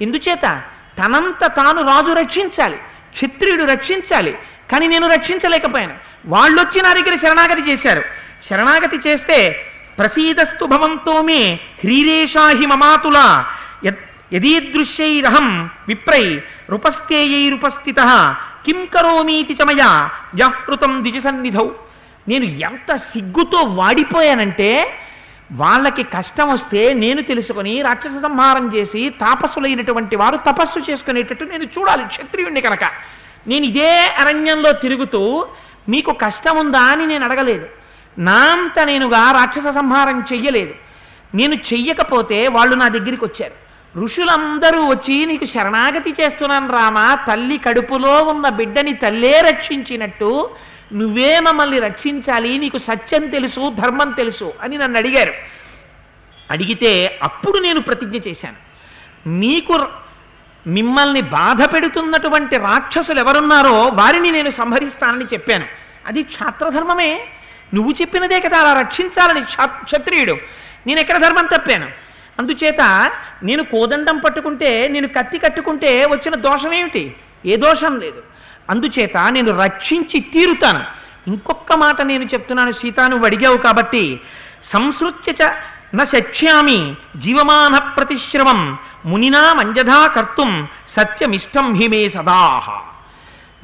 [0.00, 0.62] ఎందుచేత
[0.98, 2.76] తనంత తాను రాజు రక్షించాలి.
[3.12, 4.38] క్షత్రియుడు రక్షించాలి.
[4.72, 5.94] కానీ నేను రక్షించలేకపోయాను.
[6.26, 8.02] వాళ్ళు వచ్చి నా దగ్గర శరణాగతి చేశారు.
[8.50, 9.66] శరణాగతి చేస్తే
[9.98, 13.44] ప్రసీదస్తు భవంతో మే హ్రీరేషాహి మమాతుల.
[13.84, 16.40] యద్- యదీదృశ్యైరహం విప్రై
[16.70, 17.96] రుపస్థేయైరుపస్థిత.
[18.66, 21.68] కిం కరోమీతి చమయ జాహృతం ద్విజసన్నిధౌ
[22.28, 24.92] నేను ఎంత సిగ్గుతో వాడిపోయానంటే
[25.52, 32.60] వాళ్ళకి కష్టం వస్తే నేను తెలుసుకొని రాక్షస సంహారం చేసి తాపసులైనటువంటి వారు తపస్సు చేసుకునేటట్టు నేను చూడాలి క్షత్రియుణ్ణి
[32.60, 32.84] కనుక.
[33.46, 35.46] నేను ఇదే అరణ్యంలో తిరుగుతూ
[35.88, 37.66] మీకు కష్టం ఉందా అని నేను అడగలేదు.
[38.18, 40.74] నా అంత నేనుగా రాక్షస సంహారం చెయ్యలేదు.
[41.34, 43.62] నేను చెయ్యకపోతే వాళ్ళు నా దగ్గరికి వచ్చారు.
[43.98, 50.50] ఋషులందరూ వచ్చి నీకు శరణాగతి చేస్తున్నాను రామా తల్లి కడుపులో ఉన్న బిడ్డని తల్లే రక్షించినట్టు
[50.92, 55.32] నువ్వే మమ్మల్ని రక్షించాలి నీకు సత్యం తెలుసు ధర్మం తెలుసు అని నన్ను అడిగారు.
[56.50, 58.56] అడిగితే అప్పుడు నేను ప్రతిజ్ఞ చేశాను.
[59.28, 59.86] మీకు
[60.66, 65.64] మిమ్మల్ని బాధ పెడుతున్నటువంటి రాక్షసులు ఎవరున్నారో వారిని నేను సంహరిస్తానని చెప్పాను.
[66.06, 67.26] అది క్షాత్రధర్మమే.
[67.74, 70.36] నువ్వు చెప్పినదే కదా అలా రక్షించాలని క్షత్రియుడు.
[70.86, 71.88] నేను ఎక్కడ ధర్మం తప్పాను?
[72.38, 73.10] అందుచేత
[73.42, 77.14] నేను కోదండం పట్టుకుంటే నేను కత్తి కట్టుకుంటే వచ్చిన దోషం ఏమిటి?
[77.46, 78.22] ఏ దోషం లేదు.
[78.70, 80.84] అందుచేత నేను రక్షించి తీరుతాను.
[81.26, 84.20] ఇంకొక మాట నేను చెప్తున్నాను సీత నువ్వు అడిగావు కాబట్టి.
[84.64, 85.52] సంసృత్య చ
[85.94, 92.82] న శక్ష్యామి జీవమాన ప్రతిశ్రవం మునినా మంజధా కర్తుం సత్యమిష్టం హిమే సదాహ.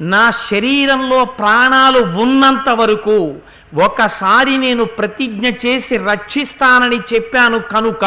[0.01, 3.37] నా శరీరంలో ప్రాణాలు ఉన్నంత వరకు
[3.73, 8.01] ఒకసారి నేను ప్రతిజ్ఞ చేసి రక్షిస్తానని చెప్పాను కనుక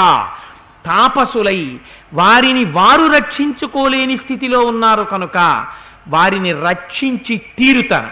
[0.86, 1.80] తాపసులై
[2.14, 5.66] వారిని వారు రక్షించుకోలేని స్థితిలో ఉన్నారు కనుక
[6.08, 8.10] వారిని రక్షించి తీరుతాను.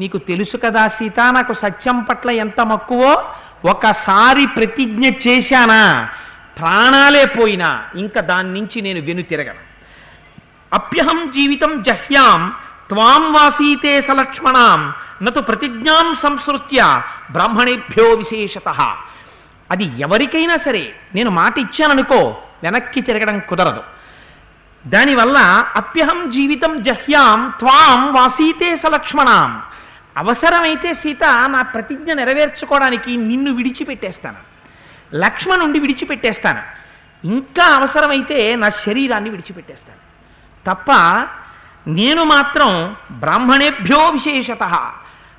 [0.00, 3.24] నీకు తెలుసు కదా సీత నాకు సత్యం పట్ల ఎంత మక్కువో?
[3.64, 6.08] ఒకసారి ప్రతిజ్ఞ చేశానా?
[6.58, 9.68] ప్రాణాలే పోయినా ఇంకా దాని నుంచి నేను వెను తిరగను
[10.72, 12.52] అప్యహం జీవితం జహ్యాం
[12.88, 18.68] త్వాం వాసీతే సలక్ష్మణాం నతు ప్రతిజ్ఞాం సంసృత్య బ్రాహ్మణేభ్యో విశేషత
[19.70, 23.82] అది ఎవరికైనా సరే నేను మాట ఇచ్చాననుకో వెనక్కి తిరగడం కుదరదు.
[24.86, 25.38] దానివల్ల
[25.76, 29.62] అప్యహం జీవితం జహ్యాం త్వాం వాసీతే సలక్ష్మణాం.
[30.16, 34.36] అవసరమైతే సీత నా ప్రతిజ్ఞ నెరవేర్చుకోవడానికి నిన్ను విడిచిపెట్టేస్తాను.
[35.14, 36.62] లక్ష్మణుండి విడిచిపెట్టేస్తాను.
[37.26, 39.98] ఇంకా అవసరమైతే నా శరీరాన్ని విడిచిపెట్టేస్తాను.
[40.66, 40.86] తప్ప
[41.88, 44.92] నేను మాత్రం బ్రాహ్మణేభ్యో విశేషత.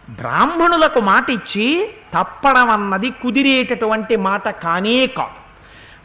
[0.09, 5.39] బ్రాహ్మణులకు మాట ఇచ్చి తప్పడం అన్నది కుదిరేటటువంటి మాట కానే కాదు.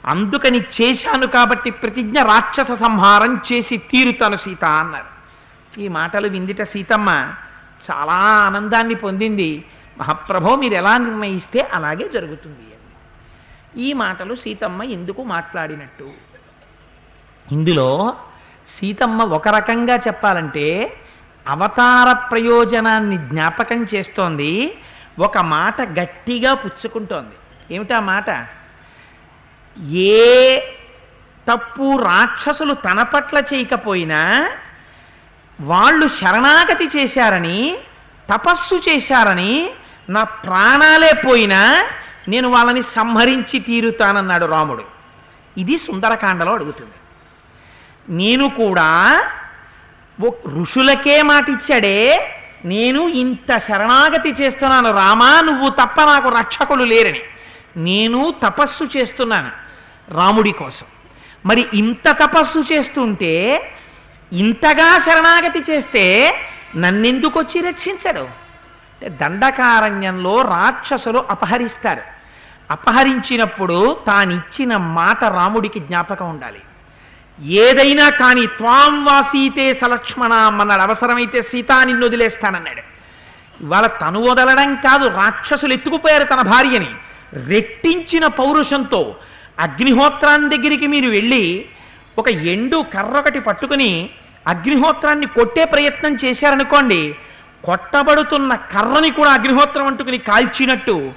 [0.06, 5.14] అందుకని చేశాను కాబట్టి ప్రతిజ్ఞ రాక్షస సంహారం చేసి తీరుతాను సీత అన్నారు.
[5.80, 7.08] ఈ మాటలు విందిట సీతమ్మ
[7.90, 9.64] చాలా ఆనందాన్ని పొందింది.
[9.98, 13.82] మహాప్రభో మీరు ఎలా నిర్ణయిస్తే అలాగే జరుగుతుంది అని.
[13.82, 16.10] ఈ మాటలు సీతమ్మ ఎందుకు మాట్లాడినట్టు?
[17.52, 18.16] ఇందులో
[18.68, 20.96] సీతమ్మ ఒక రకంగా చెప్పాలంటే
[21.48, 24.78] అవతార ప్రయోజనాన్ని జ్ఞాపకం చేస్తోంది
[25.18, 27.34] ఒక మాట గట్టిగా పుచ్చుకుంటోంది.
[27.74, 28.48] ఏమిటా మాట?
[29.78, 30.60] ఏ
[31.52, 34.50] తప్పు రాక్షసులు తన పట్ల చేయకపోయినా
[35.60, 37.78] వాళ్ళు శరణాగతి చేశారని
[38.32, 39.70] తపస్సు చేశారని
[40.08, 41.86] నా ప్రాణాలే పోయినా
[42.28, 44.84] నేను వాళ్ళని సంహరించి తీరుతానన్నాడు రాముడు.
[45.58, 46.92] ఇది సుందరకాండలో అడుగుతుంది.
[48.08, 49.22] నేను కూడా
[50.24, 52.30] ఓ- ఋషులకే మాట ఇచ్చాడే
[52.64, 57.20] నేను ఇంత శరణాగతి చేస్తున్నాను రామా నువ్వు తప్ప నాకు రక్షకులు లేరని.
[57.76, 59.50] నేను తపస్సు చేస్తున్నాను
[60.08, 60.86] రాముడి కోసం.
[61.46, 63.62] మరి ఇంత తపస్సు చేస్తుంటే
[64.32, 66.34] ఇంతగా శరణాగతి చేస్తే
[66.76, 68.28] నన్నెందుకు వచ్చి రక్షించడు
[69.08, 72.00] దండకారణ్యంలో రాక్షసులు అపహరిస్తారు.
[72.70, 76.60] అపహరించినప్పుడు తానిచ్చిన మాట రాముడికి జ్ఞాపకం ఉండాలి.
[77.42, 80.82] ఏదైనా కానీ త్వాం వాసీతే సలక్ష్మణం అన్నాడు.
[80.82, 82.82] అవసరమైతే సీతా నిన్ను వదిలేస్తానన్నాడు.
[83.64, 86.90] ఇవాళ తను వదలడం కాదు రాక్షసులు ఎత్తుకుపోయారు తన భార్యని.
[87.46, 89.16] రెట్టించిన పౌరుషంతో
[89.58, 91.64] అగ్నిహోత్రాన్ని దగ్గరికి మీరు వెళ్ళి
[92.18, 94.10] ఒక ఎండు కర్ర ఒకటి పట్టుకుని
[94.46, 97.14] అగ్నిహోత్రాన్ని కొట్టే ప్రయత్నం చేశారనుకోండి
[97.64, 101.12] కొట్టబడుతున్న కర్రని కూడా అగ్నిహోత్రం అంటుకుని కాల్చినట్టు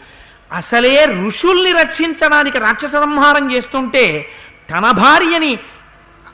[0.51, 4.27] అసలే ఋషుల్ని రక్షించడానికి రాక్షస సంహారం చేస్తుంటే
[4.71, 5.57] తన భార్యని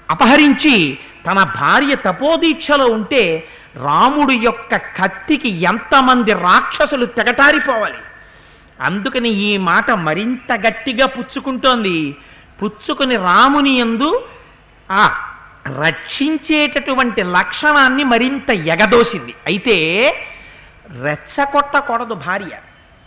[0.10, 7.98] అపహరించి తన భార్య తపోదీక్షలో ఉంటే రాముడు యొక్క కత్తికి ఎంతమంది రాక్షసులు తెగటారిపోవాలి.
[8.82, 12.16] అందుకని ఈ మాట మరింత గట్టిగా పుచ్చుకుంటోంది.
[12.64, 14.26] పుచ్చుకుని రాముని యందు
[14.92, 15.30] ఆ
[15.80, 19.34] రక్షించేటటువంటి లక్షణాన్ని మరింత ఎగదోసింది.
[19.46, 19.76] అయితే
[21.02, 22.58] రెచ్చగొట్టకూడదు భార్య.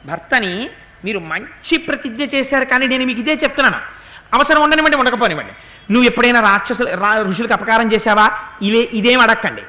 [0.06, 0.70] భర్తని
[1.04, 3.78] మీరు మంచి ప్రతిజ్ఞ చేశారు కానీ నేను మీకు ఇదే చెప్తున్నాను.
[4.34, 5.52] అవసరం ఉండనివ్వండి ఉండకపోనివ్వండి.
[5.90, 8.30] నువ్వు ఎప్పుడైనా రాక్షసులు రా ఋషులకు అపకారం చేశావా?
[8.62, 9.62] ఇదే ఇదేం అడక్కండి.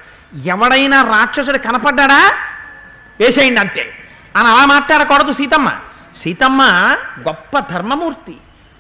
[0.49, 2.33] ఎవడైనా రాక్షసుడు కనపడ్డాడా?
[3.19, 3.93] వేసేయండి అంతే.
[4.35, 5.71] అని అలా మాట్లాడకూడదు సీతమ్మ.
[6.17, 6.61] సీతమ్మ
[7.19, 8.37] గొప్ప ధర్మమూర్తి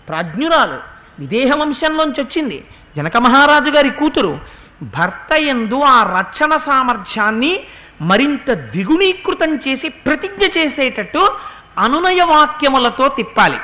[0.09, 0.77] ప్రాజ్ఞురాలు
[1.19, 2.65] విదేహ వంశంలోంచి వచ్చింది.
[2.97, 4.39] జనక మహారాజు గారి కూతురు.
[4.81, 7.63] భర్త ఎందు ఆ రక్షణ సామర్థ్యాన్ని
[8.01, 11.35] మరింత ద్విగుణీకృతం చేసి ప్రతిజ్ఞ చేసేటట్టు
[11.77, 13.59] అనునయ వాక్యములతో తిప్పాలి.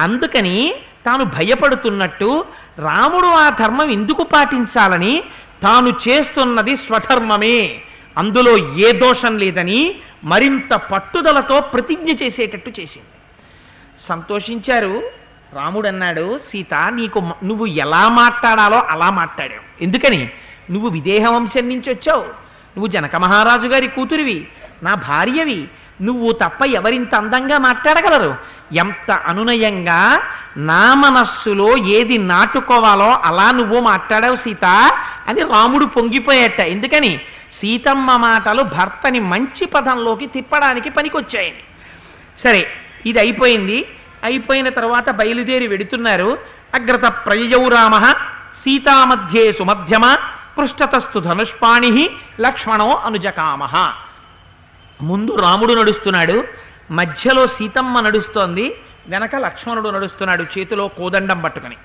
[0.00, 0.74] అందుకని
[1.06, 2.44] తాను భయపడుతున్నట్టు
[2.78, 5.22] రాముడు ఆ ధర్మం ఎందుకు పాటించాలని
[5.62, 7.80] తాను చేస్తున్నది స్వధర్మమే.
[8.18, 13.08] అందులో ఏ దోషం లేదని మరింత పట్టుదలతో ప్రతిజ్ఞ చేసేటట్టు చేసింది.
[14.00, 15.02] సంతోషించారు.
[15.52, 19.82] రాముడు అన్నాడు సీత నీకు నువ్వు ఎలా మాట్లాడాలో అలా మాట్లాడావు.
[19.82, 20.30] ఎందుకని?
[20.70, 22.22] నువ్వు విదేహ వంశం నుంచి వచ్చావు.
[22.22, 24.48] నువ్వు జనక మహారాజు గారి కూతురివి.
[24.82, 25.68] నా భార్యవి.
[26.02, 28.36] నువ్వు తప్ప ఎవరింత అందంగా మాట్లాడగలరు?
[28.72, 30.20] ఎంత అనునయంగా
[30.56, 34.64] నా మనస్సులో ఏది నాటుకోవాలో అలా నువ్వు మాట్లాడావు సీత
[35.28, 36.60] అని రాముడు పొంగిపోయేట.
[36.60, 37.20] ఎందుకని?
[37.52, 41.62] సీతమ్మ మాటలు భర్తని మంచి పదంలోకి తిప్పడానికి పనికొచ్చాయని
[42.38, 42.66] సరే
[43.06, 43.88] ఇది అయిపోయింది.
[44.24, 46.38] అయిపోయిన తర్వాత బయలుదేరి వెడుతున్నారు
[46.74, 47.96] అగ్రత ప్రయయౌ రామ
[48.64, 50.14] సీతామధ్యే సుమధ్యమ
[50.58, 53.64] పృష్ఠతస్తు ధనుష్పాణి లక్ష్మణో అనుజకామ.
[55.00, 56.44] ముందు రాముడు నడుస్తున్నాడు
[56.90, 58.74] మధ్యలో సీతమ్మ నడుస్తోంది
[59.08, 61.76] వెనక లక్ష్మణుడు నడుస్తున్నాడు చేతిలో కోదండం పట్టుకుని.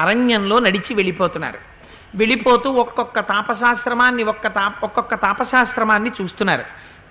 [0.00, 1.58] అరణ్యంలో నడిచి వెళ్ళిపోతున్నారు.
[2.14, 6.64] వెళ్ళిపోతూ ఒక్కొక్క తాపశాస్త్రమాన్ని ఒక్క తా ఒక్కొక్క తాపశాస్త్రమాన్ని చూస్తున్నారు.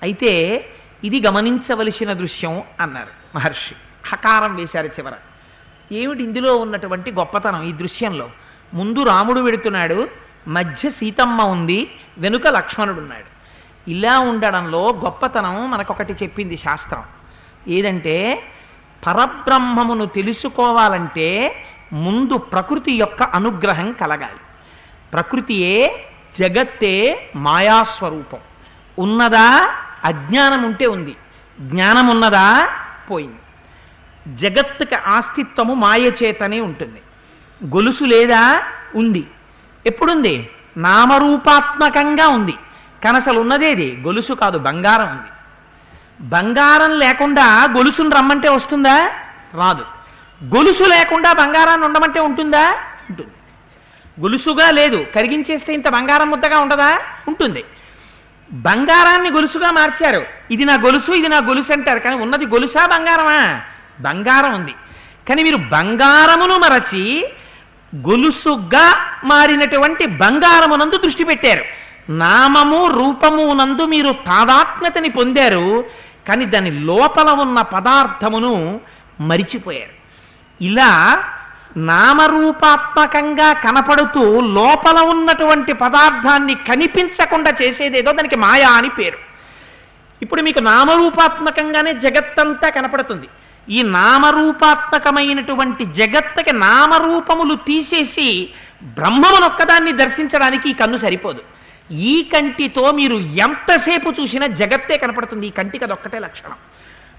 [0.03, 0.65] అయితే
[1.03, 3.75] ఇది గమనించవలసిన దృశ్యం అన్నారు మహర్షి.
[4.05, 5.13] హకారం వేశారు చివర.
[5.91, 8.29] ఏమిటి ఇందులో ఉన్నటువంటి గొప్పతనం ఈ దృశ్యంలో?
[8.73, 10.09] ముందు రాముడు వెడుతున్నాడు
[10.47, 13.30] మధ్య సీతమ్మ ఉంది వెనుక లక్ష్మణుడు ఉన్నాడు.
[13.87, 17.03] ఇలా ఉండడంలో గొప్పతనం మనకొకటి చెప్పింది శాస్త్రం.
[17.67, 18.43] ఏదంటే
[19.07, 21.55] పరబ్రహ్మమును తెలుసుకోవాలంటే
[21.93, 24.39] ముందు ప్రకృతి యొక్క అనుగ్రహం కలగాలి.
[25.13, 26.05] ప్రకృతియే
[26.39, 28.39] జగత్తే మాయాస్వరూపం.
[28.99, 29.73] ఉన్నదా
[30.03, 31.15] అజ్ఞానం ఉంటే ఉంది.
[31.59, 32.69] జ్ఞానం ఉన్నదా
[33.11, 33.39] పోయింది.
[34.37, 37.01] జగత్తుకి ఆస్తిత్వము మాయ చేతనే ఉంటుంది.
[37.65, 38.63] గొలుసు లేదా
[38.95, 39.27] ఉంది.
[39.85, 40.49] ఎప్పుడుంది?
[40.77, 42.55] నామరూపాత్మకంగా ఉంది.
[43.03, 43.97] కనసలు ఉన్నదేది?
[44.01, 45.29] గొలుసు కాదు బంగారం ఉంది.
[46.21, 49.11] బంగారం లేకుండా గొలుసును రమ్మంటే వస్తుందా?
[49.53, 49.85] రాదు.
[50.55, 52.75] గొలుసు లేకుండా బంగారాన్ని ఉండమంటే ఉంటుందా?
[53.09, 53.29] ఉంటుంది.
[54.21, 55.05] గొలుసుగా లేదు.
[55.15, 56.99] కరిగించేస్తే ఇంత బంగారం ముద్దగా ఉండదా?
[57.27, 57.63] ఉంటుంది.
[58.51, 60.25] బంగారాన్ని గొలుసుగా మార్చారు.
[60.51, 61.99] ఇది నా గొలుసు ఇది నా గొలుసు అంటారు.
[61.99, 63.61] కానీ ఉన్నది గొలుసా బంగారమా?
[63.99, 64.75] బంగారం ఉంది.
[65.29, 67.33] కానీ మీరు బంగారమును మరచి
[67.95, 71.63] గొలుసుగా మారినటువంటి బంగారమునందు దృష్టి పెట్టారు.
[72.11, 75.83] నామము రూపము నందు మీరు తాదాత్మ్యతని పొందారు
[76.27, 78.79] కానీ దాని లోపల ఉన్న పదార్థమును
[79.21, 79.91] మరిచిపోయారు.
[80.63, 81.23] ఇలా
[81.77, 89.17] నామరూపాత్మకంగా కనపడుతూ లోపల ఉన్నటువంటి పదార్థాన్ని కనిపించకుండా చేసేదేదో దానికి మాయా అని పేరు.
[90.21, 93.27] ఇప్పుడు మీకు నామరూపాత్మకంగానే జగత్తంతా కనపడుతుంది.
[93.69, 98.49] ఈ నామరూపాత్మకమైనటువంటి జగత్తుకి నామరూపములు తీసేసి
[98.83, 101.41] బ్రహ్మమునొక్కదాన్ని దర్శించడానికి ఈ కన్ను సరిపోదు.
[101.91, 105.47] ఈ కంటితో మీరు ఎంతసేపు చూసినా జగత్తే కనపడుతుంది.
[105.47, 106.51] ఈ కంటికి అదొక్కటే లక్షణం.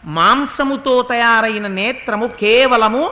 [0.04, 3.10] మాంసముతో తయారైన నేత్రము కేవలము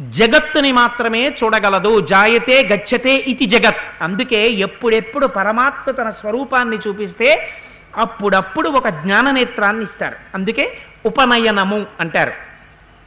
[0.00, 2.00] జగత్తుని మాత్రమే చూడగలదు.
[2.00, 4.02] జాయతే గచ్చతే ఇది జగత్.
[4.02, 7.50] అందుకే ఎప్పుడెప్పుడు పరమాత్మ తన స్వరూపాన్ని చూపిస్తే
[7.96, 10.16] అప్పుడప్పుడు ఒక జ్ఞాన నేత్రాన్ని ఇస్తారు.
[10.34, 12.32] అందుకే ఉపనయనము అంటారు.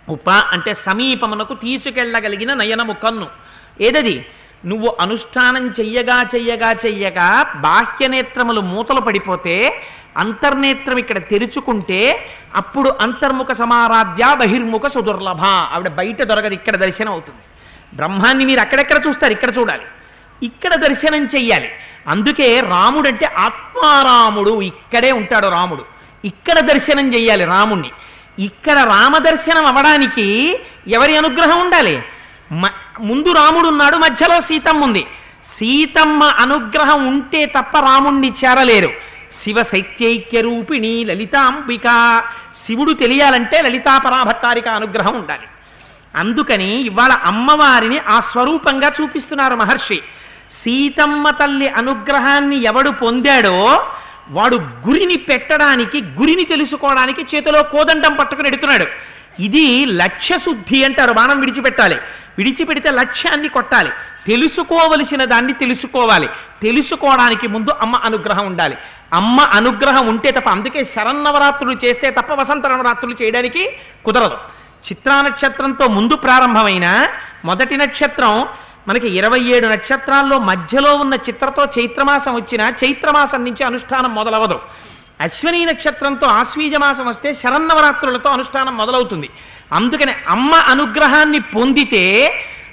[0.09, 3.27] ఉప అంటే సమీపమునకు తీసుకెళ్ళగలిగిన నయనము కన్ను.
[3.81, 4.25] ఏదది?
[4.65, 9.83] నువ్వు అనుష్ఠానం చెయ్యగా చెయ్యగా చెయ్యగా బాహ్యనేత్రములు మూతలు పడిపోతే
[10.17, 15.41] అంతర్నేత్రం ఇక్కడ తెరుచుకుంటే అప్పుడు అంతర్ముఖ సమారాధ్య బహిర్ముఖ సుదుర్లభ.
[15.45, 17.39] ఆవిడ బయట దొరకదు ఇక్కడ దర్శనం అవుతుంది.
[17.93, 19.31] బ్రహ్మాన్ని మీరు అక్కడెక్కడ చూస్తారు?
[19.31, 19.83] ఇక్కడ చూడాలి.
[20.43, 21.69] ఇక్కడ దర్శనం చెయ్యాలి.
[22.07, 25.85] అందుకే రాముడు అంటే ఆత్మారాముడు ఇక్కడే ఉంటాడు రాముడు.
[26.25, 27.91] ఇక్కడ దర్శనం చెయ్యాలి రాముణ్ణి.
[28.39, 32.01] ఇక్కడ రామదర్శనం అవడానికి ఎవరి అనుగ్రహం ఉండాలి?
[32.99, 35.05] ముందు రాముడు ఉన్నాడు మధ్యలో సీతమ్మ ఉంది
[35.53, 38.89] సీతమ్మ అనుగ్రహం ఉంటే తప్ప రాముణ్ణి చేరలేరు.
[39.43, 41.83] శివ శైత్యైక్య రూపిణి లలితాంబిక.
[42.65, 45.47] శివుడు తెలియాలంటే లలితాపరాభట్టారిక అనుగ్రహం ఉండాలి.
[46.15, 50.01] అందుకని ఇవాళ అమ్మవారిని ఆ స్వరూపంగా చూపిస్తున్నారు మహర్షి.
[50.51, 53.87] సీతమ్మ తల్లి అనుగ్రహాన్ని ఎవడు పొందాడో
[54.29, 58.85] వాడు గురిని పెట్టడానికి గురిని తెలుసుకోవడానికి చేతిలో కోదండం పట్టుకుని ఎడుతున్నాడు.
[59.39, 61.95] ఇది లక్ష్య శుద్ధి అంటారు బాణం విడిచిపెట్టాలి.
[62.37, 63.91] విడిచిపెడితే లక్ష్యాన్ని కొట్టాలి.
[64.27, 66.29] తెలుసుకోవలసిన దాన్ని తెలుసుకోవాలి.
[66.61, 68.77] తెలుసుకోవడానికి ముందు అమ్మ అనుగ్రహం ఉండాలి.
[69.13, 73.69] అమ్మ అనుగ్రహం ఉంటే తప్ప అందుకే శరన్నవరాత్రులు చేస్తే తప్ప వసంత నవరాత్రులు చేయడానికి
[74.05, 74.35] కుదరదు.
[74.89, 77.07] చిత్రా నక్షత్రంతో ముందు ప్రారంభమైన
[77.45, 78.45] మొదటి నక్షత్రం
[78.87, 84.59] మనకి ఇరవై ఏడు నక్షత్రాల్లో మధ్యలో ఉన్న చిత్రతో చైత్రమాసం వచ్చిన చైత్రమాసం నుంచి అనుష్ఠానం మొదలవదు.
[85.21, 89.29] అశ్విని నక్షత్రంతో ఆశ్వీజ మాసం వస్తే శరన్నవరాత్రులతో అనుష్ఠానం మొదలవుతుంది.
[89.73, 92.05] అందుకని అమ్మ అనుగ్రహాన్ని పొందితే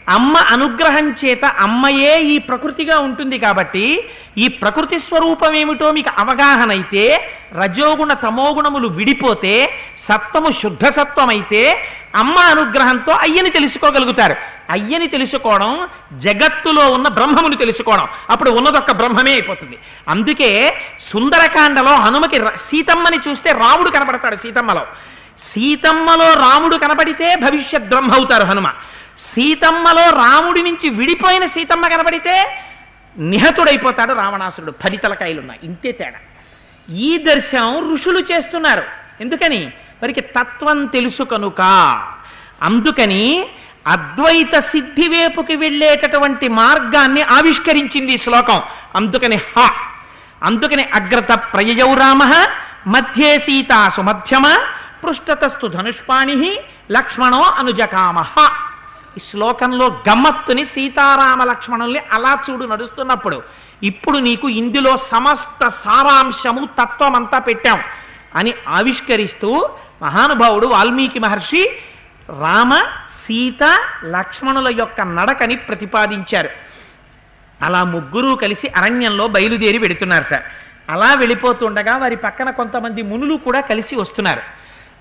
[0.08, 3.86] అమ్మ అనుగ్రహం చేత అమ్మయే ఈ ప్రకృతిగా ఉంటుంది కాబట్టి
[4.38, 7.04] ఈ ప్రకృతి స్వరూపం ఏమిటో మీకు అవగాహన అయితే
[7.52, 9.54] రజోగుణ తమోగుణములు విడిపోతే
[9.98, 11.62] సత్వము శుద్ధ సత్వమైతే అయితే
[12.14, 14.36] అమ్మ అనుగ్రహంతో అయ్యని తెలుసుకోగలుగుతారు.
[14.70, 18.06] అయ్యని తెలుసుకోవడం జగత్తులో ఉన్న బ్రహ్మముని తెలుసుకోవడం.
[18.30, 19.78] అప్పుడు ఉన్నదొక్క బ్రహ్మమే అయిపోతుంది.
[20.08, 24.86] అందుకే సుందరకాండలో హనుమకి సీతమ్మని చూస్తే రాముడు కనపడతాడు సీతమ్మలో.
[25.38, 28.70] సీతమ్మలో రాముడు కనపడితే భవిష్యత్ బ్రహ్మ అవుతారు హనుమ.
[29.18, 32.62] సీతమ్మలో రాముడి నుంచి విడిపోయిన సీతమ్మ కనపడితే
[33.18, 34.70] నిహతుడైపోతాడు రావణాసురుడు.
[34.70, 36.18] పది తలకాయలున్నాయి ఇంతే తేడా.
[36.94, 38.84] ఈ దర్శనం ఋషులు చేస్తున్నారు.
[39.20, 39.66] ఎందుకని?
[40.02, 41.60] వారికి తత్వం తెలుసు కనుక
[42.62, 43.48] అందుకని
[43.86, 48.62] అద్వైత సిద్ధి వైపుకి వెళ్ళేటటువంటి మార్గాన్ని ఆవిష్కరించింది ఈ శ్లోకం.
[48.96, 49.70] అందుకని హ.
[50.42, 52.24] అందుకని అగ్రత ప్రయయౌ రామ
[52.86, 54.46] మధ్యే సీతాసు మధ్యమ
[55.04, 56.60] పృష్టతస్తు ధనుష్పాణి
[56.90, 58.24] లక్ష్మణో అనుజకామ.
[59.16, 63.42] ఈ శ్లోకంలో గమ్మత్తుని సీతారామ లక్ష్మణుల్ని అలా చూడు నడుస్తున్నప్పుడు.
[63.82, 67.80] ఇప్పుడు నీకు ఇందులో సమస్త సారాంశము తత్వం అంతా పెట్టాం
[68.34, 69.68] అని ఆవిష్కరిస్తూ
[70.02, 71.70] మహానుభావుడు వాల్మీకి మహర్షి
[72.40, 72.82] రామ
[73.28, 76.48] సీత లక్ష్మణుల యొక్క నడకని ప్రతిపాదించారు.
[77.62, 80.42] అలా ముగ్గురు కలిసి అరణ్యంలో బయలుదేరి వెడుతున్నారట.
[80.88, 84.40] అలా వెళ్ళిపోతుండగా వారి పక్కన కొంతమంది మునులు కూడా కలిసి వస్తున్నారు.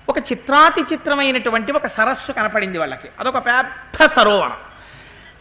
[0.08, 3.08] ఒక చిత్రాతి చిత్రమైనటువంటి ఒక సరస్సు కనపడింది వాళ్ళకి.
[3.20, 4.52] అదొక పెద్ద సరోవరం.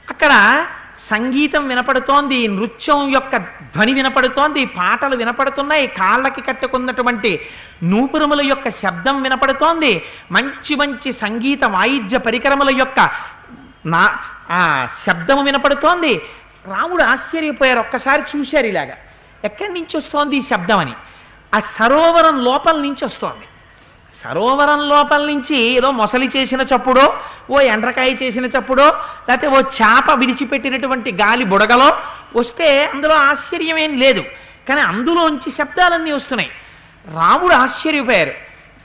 [0.10, 0.66] అక్కడ
[1.00, 7.48] సంగీతం వినపడుతోంది నృత్యం యొక్క ధ్వని వినపడుతోంది పాటలు వినపడుతున్నాయి కాళ్ళకి కట్టుకున్నటువంటి
[7.84, 13.10] నూపురముల యొక్క శబ్దం వినపడుతోంది మంచి మంచి సంగీత వాయిద్య పరికరముల యొక్క
[13.86, 14.20] నా
[14.52, 16.22] ఆ శబ్దము వినపడుతోంది.
[16.68, 18.98] రాముడు ఆశ్చర్యపోయారు ఒక్కసారి చూశారు ఇలాగా.
[19.43, 20.93] ఎక్కడి నుంచి వస్తోంది ఈ శబ్దం అని
[21.56, 23.46] ఆ సరోవరం లోపల నుంచి వస్తోంది.
[24.24, 28.86] సరోవరం లోపల నుంచి ఏదో మొసలి చేసిన చప్పుడో ఓ ఎండ్రకాయ చేసిన చప్పుడో
[29.30, 31.97] లేకపోతే ఓ చేప విడిచిపెట్టినటువంటి గాలి బుడగలో
[32.36, 34.24] వస్తే అందులో ఆశ్చర్యమేం లేదు.
[34.70, 36.49] కానీ అందులోంచి శబ్దాలన్నీ వస్తున్నాయి.
[37.13, 38.32] రాముడు ఆశ్చర్యపోయారు.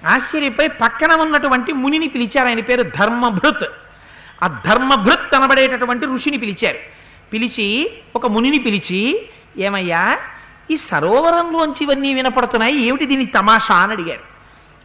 [0.06, 2.48] ఆశ్చర్యపోయి పక్కన ఉన్నటువంటి మునిని పిలిచారు.
[2.48, 3.68] ఆయన పేరు ధర్మభృత్.
[4.42, 6.78] ఆ ధర్మభృత్ అనబడేటటువంటి ఋషిని పిలిచారు.
[7.32, 9.28] పిలిచి ఒక మునిని పిలిచి
[9.58, 10.18] ఏమయ్యా
[10.70, 12.86] ఈ సరోవరంలోంచి ఇవన్నీ వినపడుతున్నాయి.
[12.86, 13.74] ఏమిటి దీని తమాషా?
[13.74, 14.29] అని అడిగారు.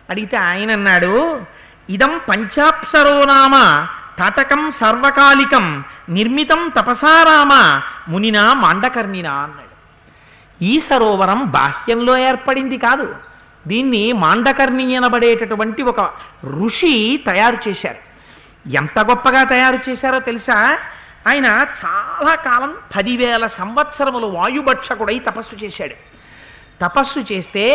[0.09, 1.41] అడిగితే ఆయన అన్నాడు
[1.89, 3.87] ఇదం పంచాప్సరోనామ
[4.23, 7.81] తటకం సర్వకాలికం నిర్మితం తపసారామ
[8.11, 9.75] మునినా మాండకర్ణినా అన్నాడు.
[10.63, 13.15] ఈ సరోవరం బాహ్యంలో ఏర్పడింది కాదు
[13.67, 16.13] దీన్ని మాండకర్ణి అనబడేటటువంటి ఒక
[16.45, 17.97] ఋషి తయారు చేశారు.
[18.69, 20.77] ఎంత గొప్పగా తయారు చేశారో తెలుసా?
[21.27, 21.45] ఆయన
[21.85, 25.95] చాలా కాలం పదివేల సంవత్సరములు వాయుభక్షకుడై తపస్సు చేశాడు.
[26.81, 27.65] తపస్సు చేస్తే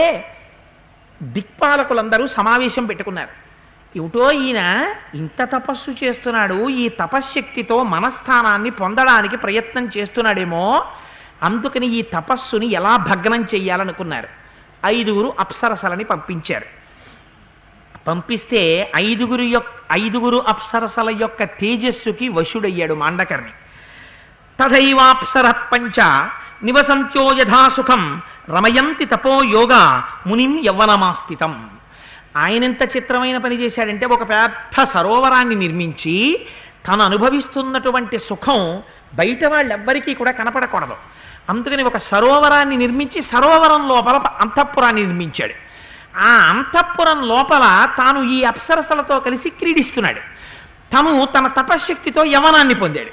[1.23, 3.51] దిక్పాలకులందరూ సమావేశం పెట్టుకున్నారు.
[3.99, 10.85] ఏమిటో ఈయన ఇంత తపస్సు చేస్తున్నాడు ఈ తపశ్శక్తితో మనస్థానాన్ని పొందడానికి ప్రయత్నం చేస్తున్నాడేమో
[11.43, 14.29] అందుకని ఈ తపస్సుని ఎలా భగ్నం చెయ్యాలనుకున్నారు.
[14.85, 16.67] ఐదుగురు అప్సరసలని పంపించారు.
[18.07, 23.51] పంపిస్తే ఐదుగురు యొక్క ఐదుగురు అప్సరసల యొక్క తేజస్సుకి వశుడయ్యాడు మాండకర్ణి.
[24.61, 26.29] తథైవాప్సర పంచ
[26.63, 30.03] నివసంత్యో యథాసుఖం రమయంతి తపో యోగ.
[30.27, 31.71] మునిం యవ్వనమాస్థితం.
[32.37, 36.47] ఆయనెంత చిత్రమైన పని చేశాడంటే ఒక పెద్ద సరోవరాన్ని నిర్మించి
[36.89, 38.83] తను అనుభవిస్తున్నటువంటి సుఖం
[39.15, 40.97] బయట వాళ్ళెవ్వరికీ కూడా కనపడకూడదు.
[41.49, 45.55] అందుకని ఒక సరోవరాన్ని నిర్మించి సరోవరం లోపల అంతఃపురాన్ని నిర్మించాడు.
[46.19, 50.21] ఆ అంతఃపురం లోపల తాను ఈ అప్సరసలతో కలిసి క్రీడిస్తున్నాడు.
[50.93, 53.11] తను తన తపశ్శక్తితో యవనాన్ని పొందాడు.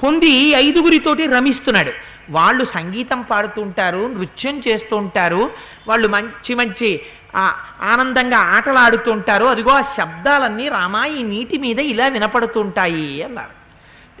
[0.00, 1.92] పొంది ఐదుగురితోటి రమిస్తున్నాడు.
[2.30, 5.50] వాళ్ళు సంగీతం పాడుతూ ఉంటారు నృత్యం చేస్తూ ఉంటారు
[5.88, 7.02] వాళ్ళు మంచి మంచి
[7.34, 9.44] ఆ, ఆనందంగా ఆటలాడుతుంటారు.
[9.44, 13.66] అదిగో ఆ శబ్దాలన్నీ రామా ఈ నీటి మీద ఇలా వినపడుతూ ఉంటాయి అన్నారు.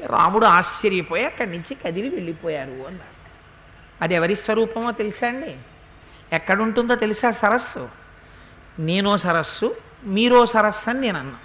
[0.06, 3.16] రాముడు ఆశ్చర్యపోయి అక్కడి నుంచి కదిలి వెళ్ళిపోయారు అన్నారు.
[4.02, 5.56] అది ఎవరి స్వరూపమో తెలుసా అండి?
[6.32, 7.88] ఎక్కడుంటుందో తెలుసా సరస్సు?
[8.78, 11.36] నేనో సరస్సు మీరో సరస్సు అని నేను అన్నా.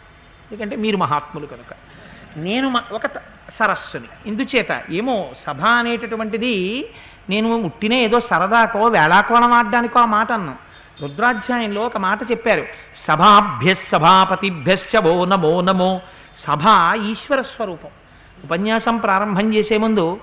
[0.51, 1.73] ఎందుకంటే మీరు మహాత్ములు కనుక.
[2.37, 3.01] నేను మ- ఒక
[3.49, 4.07] సరస్సుని.
[4.25, 6.85] ఇందుచేత ఏమో సభ అనేటటువంటిది
[7.29, 10.71] నేను ముట్టిన ఏదో సరదాకో వేళాకోణం ఆడడానికో ఆ మాట అన్నాను
[11.01, 12.65] రుద్రాధ్యాయంలో ఒక మాట చెప్పారు.
[12.95, 16.01] సభాభ్య సభాపతిభ్యశ్చ ఓ నమో నమో.
[16.37, 17.89] సభ ఈశ్వర స్వరూపం.
[18.43, 20.19] ఉపన్యాసం ప్రారంభం చేసే ముందు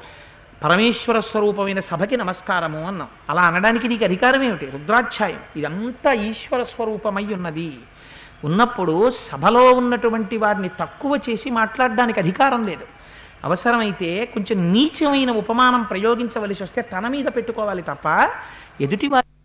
[0.65, 3.09] పరమేశ్వర స్వరూపమైన సభకి నమస్కారము అన్నాం.
[3.31, 4.67] అలా అనడానికి నీకు అధికారం ఏమిటి?
[4.67, 5.41] రుద్రాధ్యాయం.
[5.57, 7.79] ఇదంతా ఈశ్వర స్వరూపమై ఉన్నది.
[8.45, 12.87] ఉన్నప్పుడు సభలో ఉన్నటువంటి వారిని తక్కువ చేసి మాట్లాడడానికి అధికారం లేదు.
[13.45, 18.07] అవసరమైతే కొంచెం నీచమైన ఉపమానం ప్రయోగించవలసి వస్తే తన మీద పెట్టుకోవాలి తప్ప
[18.81, 19.38] ఎదుటి వారి